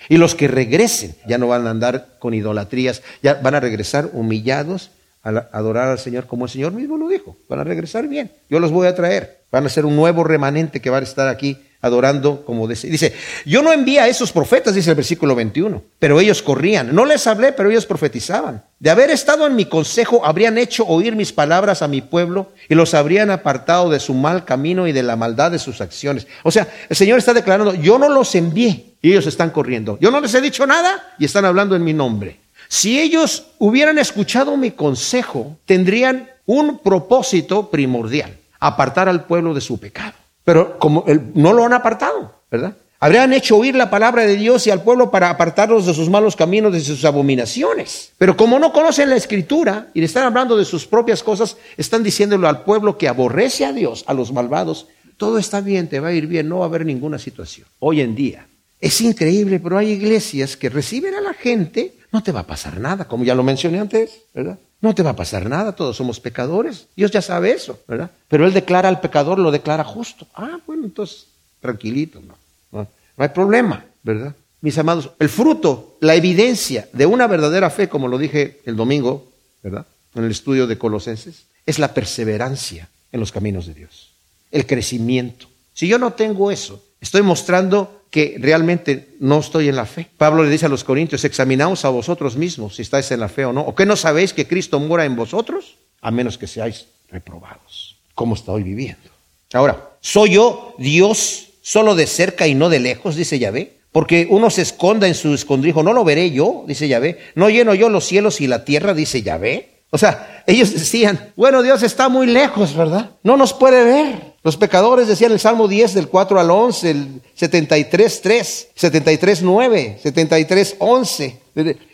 [0.09, 4.09] Y los que regresen ya no van a andar con idolatrías, ya van a regresar
[4.13, 4.91] humillados
[5.23, 7.35] a adorar al Señor como el Señor mismo lo dijo.
[7.49, 8.31] Van a regresar bien.
[8.49, 9.39] Yo los voy a traer.
[9.51, 12.87] Van a ser un nuevo remanente que va a estar aquí adorando como dice.
[12.87, 13.13] Dice,
[13.45, 16.93] yo no envía a esos profetas, dice el versículo 21, pero ellos corrían.
[16.93, 18.63] No les hablé, pero ellos profetizaban.
[18.79, 22.75] De haber estado en mi consejo, habrían hecho oír mis palabras a mi pueblo y
[22.75, 26.27] los habrían apartado de su mal camino y de la maldad de sus acciones.
[26.43, 29.99] O sea, el Señor está declarando, yo no los envié y ellos están corriendo.
[30.01, 32.39] Yo no les he dicho nada y están hablando en mi nombre.
[32.67, 39.79] Si ellos hubieran escuchado mi consejo, tendrían un propósito primordial, apartar al pueblo de su
[39.79, 40.13] pecado.
[40.43, 42.75] Pero como no lo han apartado, ¿verdad?
[42.99, 46.35] Habrían hecho oír la palabra de Dios y al pueblo para apartarlos de sus malos
[46.35, 48.11] caminos, de sus abominaciones.
[48.17, 52.01] Pero como no conocen la escritura y le están hablando de sus propias cosas, están
[52.01, 54.87] diciéndolo al pueblo que aborrece a Dios, a los malvados.
[55.17, 57.67] Todo está bien, te va a ir bien, no va a haber ninguna situación.
[57.77, 58.47] Hoy en día.
[58.79, 62.79] Es increíble, pero hay iglesias que reciben a la gente, no te va a pasar
[62.79, 64.59] nada, como ya lo mencioné antes, ¿verdad?
[64.81, 66.87] No te va a pasar nada, todos somos pecadores.
[66.95, 68.11] Dios ya sabe eso, ¿verdad?
[68.27, 70.27] Pero Él declara al pecador, lo declara justo.
[70.35, 71.27] Ah, bueno, entonces,
[71.59, 72.35] tranquilito, no,
[72.71, 74.35] no, hay problema, ¿verdad?
[74.61, 79.31] Mis amados, el fruto, la evidencia de una verdadera fe, como lo dije el domingo,
[79.63, 79.85] ¿verdad?
[80.13, 84.13] En el estudio de Colosenses, es la perseverancia en los caminos de Dios,
[84.51, 85.47] el crecimiento.
[85.73, 90.07] Si yo no tengo eso, estoy mostrando que realmente no estoy en la fe.
[90.15, 93.43] Pablo le dice a los corintios, examinaos a vosotros mismos si estáis en la fe
[93.43, 93.59] o no.
[93.59, 95.75] ¿O qué no sabéis que Cristo mora en vosotros?
[95.99, 97.97] A menos que seáis reprobados.
[98.13, 99.09] ¿Cómo estoy viviendo?
[99.51, 103.17] Ahora, ¿soy yo Dios solo de cerca y no de lejos?
[103.17, 103.79] Dice Yahvé.
[103.91, 107.19] Porque uno se esconda en su escondrijo, no lo veré yo, dice Yahvé.
[107.35, 109.83] No lleno yo los cielos y la tierra, dice Yahvé.
[109.89, 113.11] O sea, ellos decían, bueno, Dios está muy lejos, ¿verdad?
[113.23, 114.34] No nos puede ver.
[114.45, 119.99] Los pecadores decían el Salmo 10 del 4 al 11, el 73, 3, 73, 9,
[120.03, 121.39] 73, 11,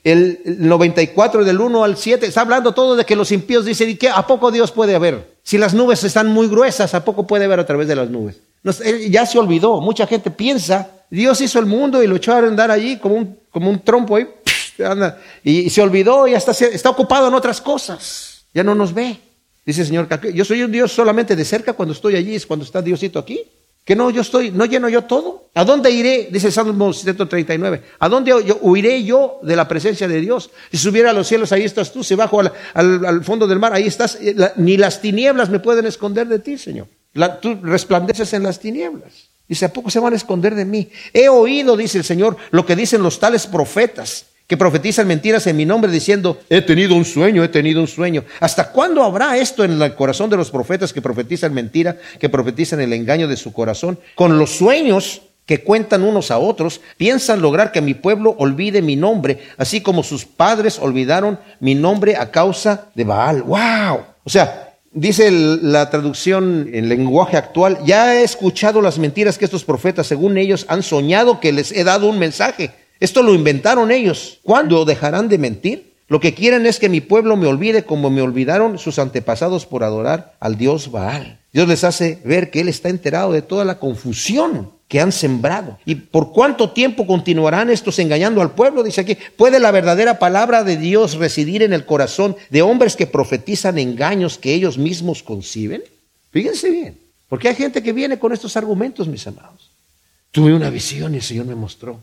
[0.04, 2.26] el 94 del 1 al 7.
[2.26, 4.10] Está hablando todo de que los impíos dicen, ¿y qué?
[4.10, 5.38] ¿A poco Dios puede ver?
[5.44, 8.42] Si las nubes están muy gruesas, ¿a poco puede ver a través de las nubes?
[9.10, 9.80] ya se olvidó.
[9.80, 13.40] Mucha gente piensa, Dios hizo el mundo y lo echó a andar allí como un,
[13.50, 14.28] como un trompo ahí,
[15.42, 18.44] y, se olvidó y hasta está ocupado en otras cosas.
[18.54, 19.31] Ya no nos ve.
[19.66, 22.66] Dice el Señor, yo soy un Dios solamente de cerca cuando estoy allí, es cuando
[22.66, 23.42] está Diosito aquí.
[23.84, 25.50] Que no, yo estoy, no lleno yo todo.
[25.56, 26.30] ¿A dónde iré?
[26.32, 27.82] Dice el Salmo 139.
[27.98, 30.52] ¿A dónde huiré yo de la presencia de Dios?
[30.72, 32.04] Si subiera a los cielos, ahí estás tú.
[32.04, 34.20] Si bajo al, fondo del mar, ahí estás.
[34.22, 36.88] Eh, ni las tinieblas me pueden esconder de ti, Señor.
[37.42, 39.30] tú resplandeces en las tinieblas.
[39.48, 40.90] Dice, ¿a poco se van a esconder de mí?
[41.12, 45.56] He oído, dice el Señor, lo que dicen los tales profetas que profetizan mentiras en
[45.56, 48.26] mi nombre diciendo, he tenido un sueño, he tenido un sueño.
[48.42, 52.82] ¿Hasta cuándo habrá esto en el corazón de los profetas que profetizan mentira, que profetizan
[52.82, 53.98] el engaño de su corazón?
[54.14, 58.98] Con los sueños que cuentan unos a otros, piensan lograr que mi pueblo olvide mi
[58.98, 63.44] nombre, así como sus padres olvidaron mi nombre a causa de Baal.
[63.44, 64.02] ¡Wow!
[64.26, 69.64] O sea, dice la traducción en lenguaje actual, ya he escuchado las mentiras que estos
[69.64, 74.40] profetas, según ellos, han soñado que les he dado un mensaje esto lo inventaron ellos.
[74.44, 75.92] ¿Cuándo dejarán de mentir?
[76.08, 79.84] Lo que quieren es que mi pueblo me olvide como me olvidaron sus antepasados por
[79.84, 81.40] adorar al Dios Baal.
[81.52, 85.80] Dios les hace ver que Él está enterado de toda la confusión que han sembrado.
[85.84, 88.84] ¿Y por cuánto tiempo continuarán estos engañando al pueblo?
[88.84, 93.08] Dice aquí, ¿puede la verdadera palabra de Dios residir en el corazón de hombres que
[93.08, 95.82] profetizan engaños que ellos mismos conciben?
[96.32, 97.00] Fíjense bien.
[97.30, 99.72] Porque hay gente que viene con estos argumentos, mis amados.
[100.32, 102.00] Tuve una visión y el Señor me mostró.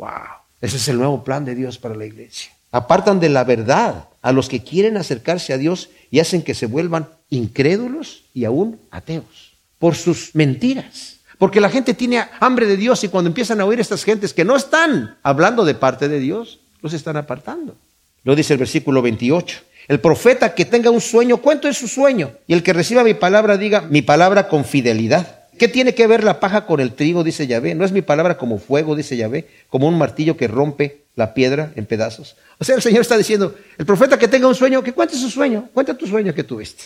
[0.00, 2.50] Wow, ese es el nuevo plan de Dios para la iglesia.
[2.72, 6.64] Apartan de la verdad a los que quieren acercarse a Dios y hacen que se
[6.64, 11.18] vuelvan incrédulos y aún ateos por sus mentiras.
[11.36, 14.44] Porque la gente tiene hambre de Dios y cuando empiezan a oír estas gentes que
[14.44, 17.76] no están hablando de parte de Dios, los están apartando.
[18.24, 19.58] Lo dice el versículo 28.
[19.86, 22.32] El profeta que tenga un sueño, cuento es su sueño.
[22.46, 25.39] Y el que reciba mi palabra, diga mi palabra con fidelidad.
[25.60, 27.22] ¿Qué tiene que ver la paja con el trigo?
[27.22, 27.74] Dice Yahvé.
[27.74, 31.70] No es mi palabra como fuego, dice Yahvé, como un martillo que rompe la piedra
[31.76, 32.34] en pedazos.
[32.58, 35.28] O sea, el Señor está diciendo, el profeta que tenga un sueño, que cuente su
[35.28, 36.84] sueño, cuenta tu sueño que tuviste.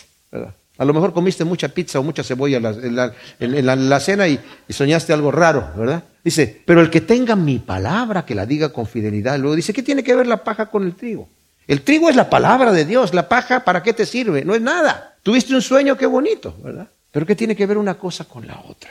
[0.77, 5.13] A lo mejor comiste mucha pizza o mucha cebolla en la, cena y, y, soñaste
[5.13, 6.03] algo raro, ¿verdad?
[6.21, 9.83] Dice, pero el que tenga mi palabra, que la diga con fidelidad, luego dice, ¿qué
[9.83, 11.29] tiene que ver la paja con el trigo?
[11.65, 14.43] El trigo es la palabra de Dios, la paja, ¿para qué te sirve?
[14.43, 15.15] No es nada.
[15.23, 16.89] Tuviste un sueño, qué bonito, ¿verdad?
[17.15, 18.89] Pero ¿qué tiene que ver una cosa con la otra?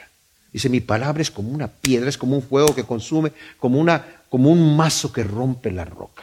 [0.51, 4.03] Dice, mi palabra es como una piedra, es como un fuego que consume, como, una,
[4.31, 6.23] como un mazo que rompe la roca.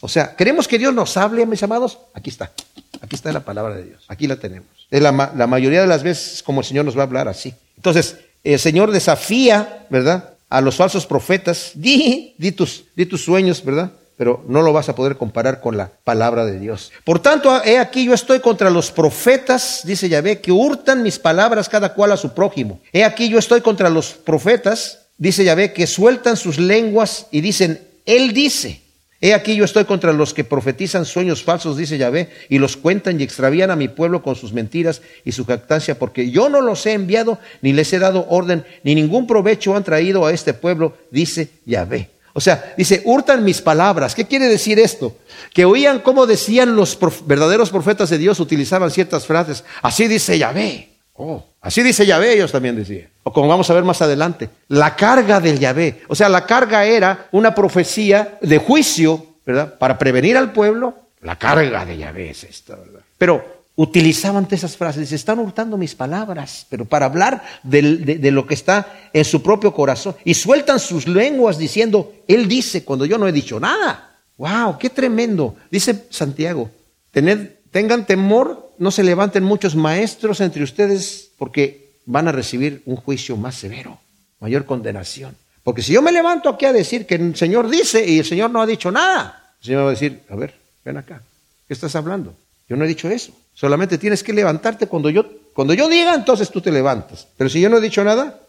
[0.00, 1.98] O sea, ¿queremos que Dios nos hable, mis amados?
[2.14, 2.52] Aquí está,
[3.00, 4.68] aquí está la palabra de Dios, aquí la tenemos.
[4.92, 7.52] Es la, la mayoría de las veces como el Señor nos va a hablar así.
[7.76, 10.34] Entonces, el Señor desafía, ¿verdad?
[10.50, 13.90] A los falsos profetas, di, di tus, di tus sueños, ¿verdad?
[14.16, 16.92] Pero no lo vas a poder comparar con la palabra de Dios.
[17.04, 21.68] Por tanto, he aquí yo estoy contra los profetas, dice Yahvé, que hurtan mis palabras
[21.68, 22.80] cada cual a su prójimo.
[22.92, 27.80] He aquí yo estoy contra los profetas, dice Yahvé, que sueltan sus lenguas y dicen,
[28.06, 28.82] Él dice.
[29.20, 33.18] He aquí yo estoy contra los que profetizan sueños falsos, dice Yahvé, y los cuentan
[33.18, 36.84] y extravían a mi pueblo con sus mentiras y su jactancia, porque yo no los
[36.84, 40.98] he enviado, ni les he dado orden, ni ningún provecho han traído a este pueblo,
[41.10, 42.13] dice Yahvé.
[42.36, 44.14] O sea, dice, hurtan mis palabras.
[44.14, 45.16] ¿Qué quiere decir esto?
[45.52, 49.64] Que oían cómo decían los verdaderos profetas de Dios, utilizaban ciertas frases.
[49.82, 50.90] Así dice Yahvé.
[51.14, 53.08] Oh, así dice Yahvé, ellos también decían.
[53.22, 56.02] O como vamos a ver más adelante, la carga del Yahvé.
[56.08, 59.78] O sea, la carga era una profecía de juicio, ¿verdad?
[59.78, 60.94] Para prevenir al pueblo.
[61.22, 63.00] La carga de Yahvé es esta, ¿verdad?
[63.16, 69.08] Pero utilizaban esas frases, están hurtando mis palabras, pero para hablar de, lo que está
[69.12, 70.14] en su propio corazón.
[70.24, 74.20] Y sueltan sus lenguas diciendo, Él dice cuando yo no he dicho nada.
[74.36, 74.78] ¡Wow!
[74.78, 75.56] ¡Qué tremendo!
[75.70, 76.70] Dice Santiago,
[77.12, 83.36] tengan temor, no se levanten muchos maestros entre ustedes porque van a recibir un juicio
[83.36, 83.98] más severo,
[84.40, 85.36] mayor condenación.
[85.62, 88.50] Porque si yo me levanto aquí a decir que el Señor dice y el Señor
[88.50, 90.54] no ha dicho nada, el Señor va a decir, a ver,
[90.84, 91.22] ven acá,
[91.66, 92.36] ¿qué estás hablando?
[92.68, 93.32] Yo no he dicho eso.
[93.54, 95.24] Solamente tienes que levantarte cuando yo,
[95.54, 97.28] cuando yo diga, entonces tú te levantas.
[97.36, 98.40] Pero si yo no he dicho nada,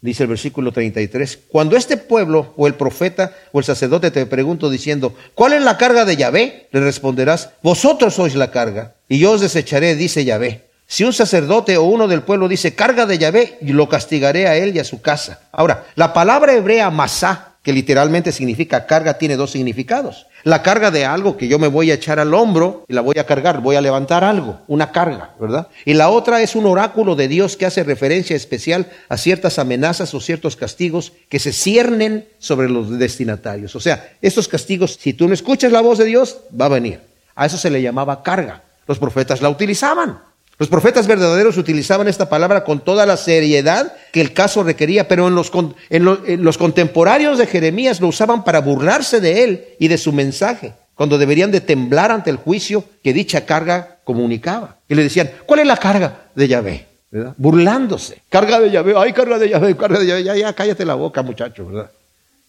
[0.00, 4.70] dice el versículo 33, cuando este pueblo o el profeta o el sacerdote te pregunto
[4.70, 6.68] diciendo, ¿cuál es la carga de Yahvé?
[6.72, 10.72] Le responderás, vosotros sois la carga y yo os desecharé, dice Yahvé.
[10.86, 14.74] Si un sacerdote o uno del pueblo dice carga de Yahvé, lo castigaré a él
[14.74, 15.40] y a su casa.
[15.52, 20.26] Ahora, la palabra hebrea masá que literalmente significa carga, tiene dos significados.
[20.42, 23.18] La carga de algo que yo me voy a echar al hombro y la voy
[23.18, 25.68] a cargar, voy a levantar algo, una carga, ¿verdad?
[25.84, 30.12] Y la otra es un oráculo de Dios que hace referencia especial a ciertas amenazas
[30.14, 33.76] o ciertos castigos que se ciernen sobre los destinatarios.
[33.76, 37.00] O sea, estos castigos, si tú no escuchas la voz de Dios, va a venir.
[37.36, 38.64] A eso se le llamaba carga.
[38.88, 40.31] Los profetas la utilizaban.
[40.58, 45.28] Los profetas verdaderos utilizaban esta palabra con toda la seriedad que el caso requería, pero
[45.28, 45.50] en los,
[45.90, 50.74] en los, contemporáneos de Jeremías lo usaban para burlarse de él y de su mensaje,
[50.94, 54.76] cuando deberían de temblar ante el juicio que dicha carga comunicaba.
[54.88, 56.86] Y le decían, ¿cuál es la carga de Yahvé?
[57.36, 58.22] Burlándose.
[58.28, 61.22] Carga de Yahvé, ay, carga de Yahvé, carga de Yahvé, ya, ya, cállate la boca,
[61.22, 61.90] muchacho, ¿verdad?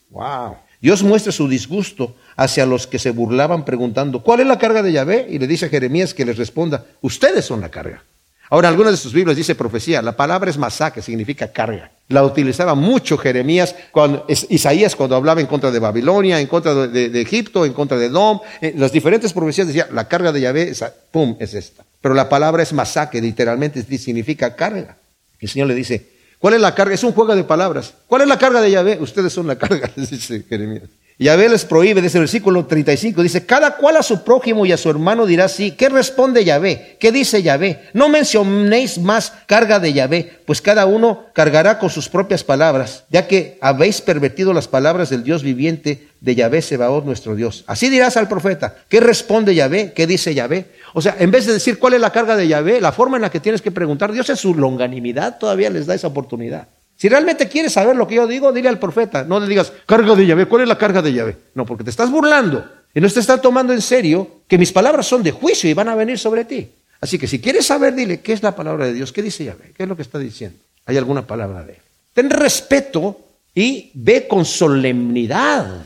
[0.10, 0.58] Wow.
[0.84, 4.92] Dios muestra su disgusto hacia los que se burlaban preguntando, ¿cuál es la carga de
[4.92, 5.28] Yahvé?
[5.30, 8.04] Y le dice a Jeremías que les responda, ustedes son la carga.
[8.50, 11.92] Ahora, en algunas de sus Biblias dice profecía, la palabra es masá, que significa carga.
[12.10, 17.22] La utilizaba mucho Jeremías, cuando, Isaías cuando hablaba en contra de Babilonia, en contra de,
[17.22, 18.42] Egipto, en contra de Dom.
[18.60, 20.74] En las diferentes profecías decía, la carga de Yahvé,
[21.12, 21.86] pum, es esta.
[22.02, 24.98] Pero la palabra es masá, que literalmente significa carga.
[25.40, 26.12] El Señor le dice,
[26.44, 26.94] ¿Cuál es la carga?
[26.94, 27.94] Es un juego de palabras.
[28.06, 28.98] ¿Cuál es la carga de Yahvé?
[29.00, 30.89] Ustedes son la carga, dice Jeremías.
[31.18, 34.78] Yahvé les prohíbe, desde el versículo 35, dice, cada cual a su prójimo y a
[34.78, 35.72] su hermano dirá sí.
[35.72, 36.98] ¿Qué responde Yahvé?
[37.00, 37.84] ¿Qué dice Yahvé?
[37.94, 43.26] No mencionéis más carga de Yahvé, pues cada uno cargará con sus propias palabras, ya
[43.26, 47.64] que habéis pervertido las palabras del Dios viviente de Yahvé Sebaot nuestro Dios.
[47.68, 49.94] Así dirás al profeta, ¿qué responde Yahvé?
[49.96, 50.66] ¿Qué dice Yahvé?
[50.94, 53.22] O sea, en vez de decir cuál es la carga de Yahvé, la forma en
[53.22, 56.68] la que tienes que preguntar, Dios en su longanimidad todavía les da esa oportunidad.
[56.96, 60.16] Si realmente quieres saber lo que yo digo, dile al profeta, no le digas, carga
[60.16, 61.38] de Yahvé, ¿cuál es la carga de Yahvé?
[61.56, 65.08] No, porque te estás burlando y no te estás tomando en serio que mis palabras
[65.08, 66.70] son de juicio y van a venir sobre ti.
[67.02, 69.12] Así que si quieres saber, dile, ¿qué es la palabra de Dios?
[69.12, 69.74] ¿Qué dice Yahvé?
[69.76, 70.58] ¿Qué es lo que está diciendo?
[70.86, 71.80] ¿Hay alguna palabra de él?
[72.14, 73.20] Ten respeto
[73.56, 75.84] y ve con solemnidad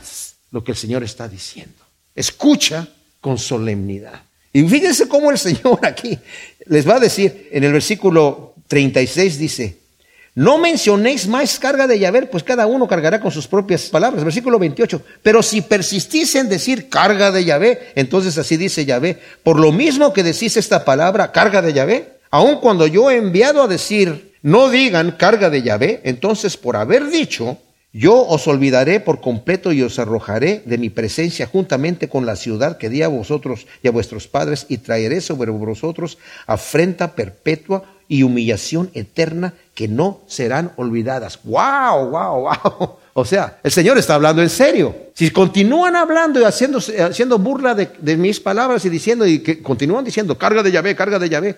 [0.50, 1.84] lo que el Señor está diciendo.
[2.14, 2.86] Escucha
[3.20, 4.22] con solemnidad.
[4.52, 6.18] Y fíjense cómo el Señor aquí
[6.66, 9.78] les va a decir en el versículo 36 dice,
[10.38, 14.22] no mencionéis más carga de Yahvé, pues cada uno cargará con sus propias palabras.
[14.22, 15.02] Versículo 28.
[15.20, 20.12] Pero si persistís en decir carga de Yahvé, entonces así dice Yahvé, por lo mismo
[20.12, 24.68] que decís esta palabra, carga de Yahvé, aun cuando yo he enviado a decir, no
[24.68, 27.58] digan carga de Yahvé, entonces por haber dicho,
[27.92, 32.76] yo os olvidaré por completo y os arrojaré de mi presencia juntamente con la ciudad
[32.76, 38.22] que di a vosotros y a vuestros padres y traeré sobre vosotros afrenta perpetua y
[38.22, 41.40] humillación eterna que no serán olvidadas.
[41.44, 42.96] ¡Wow, wow, wow!
[43.14, 44.94] O sea, el Señor está hablando en serio.
[45.14, 49.62] Si continúan hablando y haciendo, haciendo burla de, de mis palabras y diciendo y que
[49.62, 51.56] continúan diciendo carga de Yahvé, carga de Yahvé,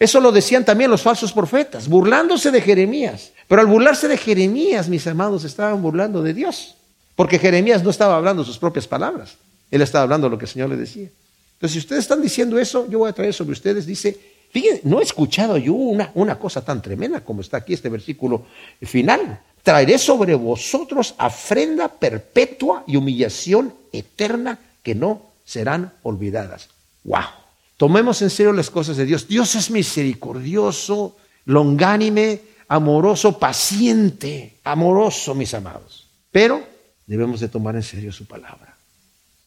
[0.00, 3.32] eso lo decían también los falsos profetas, burlándose de Jeremías.
[3.46, 6.74] Pero al burlarse de Jeremías, mis amados, estaban burlando de Dios.
[7.14, 9.36] Porque Jeremías no estaba hablando sus propias palabras.
[9.70, 11.10] Él estaba hablando lo que el Señor le decía.
[11.52, 14.18] Entonces, si ustedes están diciendo eso, yo voy a traer sobre ustedes, dice,
[14.50, 18.46] fíjense, no he escuchado yo una, una cosa tan tremenda como está aquí este versículo
[18.80, 19.38] final.
[19.62, 26.70] Traeré sobre vosotros afrenda perpetua y humillación eterna que no serán olvidadas.
[27.04, 27.49] ¡Wow!
[27.80, 29.26] Tomemos en serio las cosas de Dios.
[29.26, 31.16] Dios es misericordioso,
[31.46, 36.06] longánime, amoroso, paciente, amoroso, mis amados.
[36.30, 36.62] Pero
[37.06, 38.76] debemos de tomar en serio su palabra.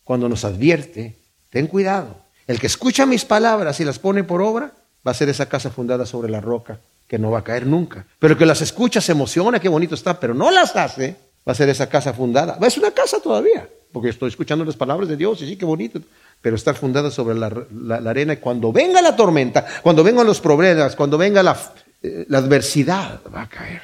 [0.03, 1.15] Cuando nos advierte,
[1.51, 2.21] ten cuidado.
[2.47, 4.71] El que escucha mis palabras y las pone por obra,
[5.07, 8.07] va a ser esa casa fundada sobre la roca que no va a caer nunca.
[8.17, 11.17] Pero el que las escucha se emociona, qué bonito está, pero no las hace,
[11.47, 12.57] va a ser esa casa fundada.
[12.65, 16.01] Es una casa todavía, porque estoy escuchando las palabras de Dios y sí, qué bonito
[16.43, 20.93] pero estar fundada sobre la, arena y cuando venga la tormenta, cuando vengan los problemas,
[20.93, 21.57] cuando venga la,
[22.03, 23.81] eh, adversidad, va a caer.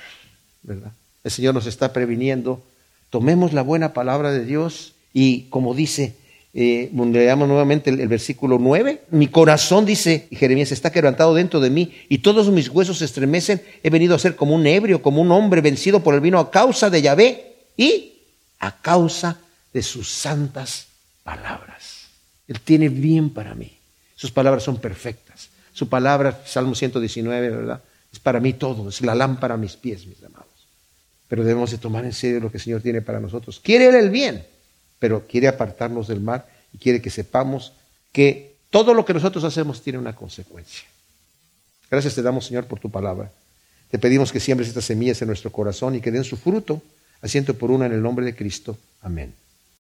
[0.64, 0.92] ¿verdad?
[1.24, 2.62] El Señor nos está previniendo.
[3.10, 6.18] Tomemos la buena palabra de Dios y como dice,
[6.54, 11.94] eh, leamos nuevamente el, versículo 9, mi corazón, dice Jeremías, está quebrantado dentro de mí
[12.10, 13.62] y todos mis huesos se estremecen.
[13.84, 16.52] He venido a ser como un ebrio, como un hombre vencido por el vino a
[16.52, 18.16] causa de Yahvé y
[18.60, 19.38] a causa
[19.72, 20.88] de sus santas
[21.24, 21.99] palabras.
[22.50, 23.78] Él tiene bien para mí.
[24.16, 25.50] Sus palabras son perfectas.
[25.72, 27.82] Su palabra, Salmo 119, ¿verdad?
[28.12, 30.48] Es para mí todo, es la lámpara a mis pies, mis amados.
[31.28, 33.62] Pero debemos de tomar en serio lo que el Señor tiene para nosotros.
[33.64, 34.44] Quiere Él el bien,
[34.98, 36.44] pero quiere apartarnos del mal
[36.74, 37.74] y quiere que sepamos
[38.12, 40.86] que todo lo que nosotros hacemos tiene una consecuencia.
[41.90, 43.32] Gracias te damos, Señor, por tu palabra.
[43.92, 46.82] Te pedimos que siembres estas semillas en nuestro corazón y que den su fruto,
[47.22, 48.78] asiento por una en el nombre de Cristo.
[49.02, 49.34] Amén.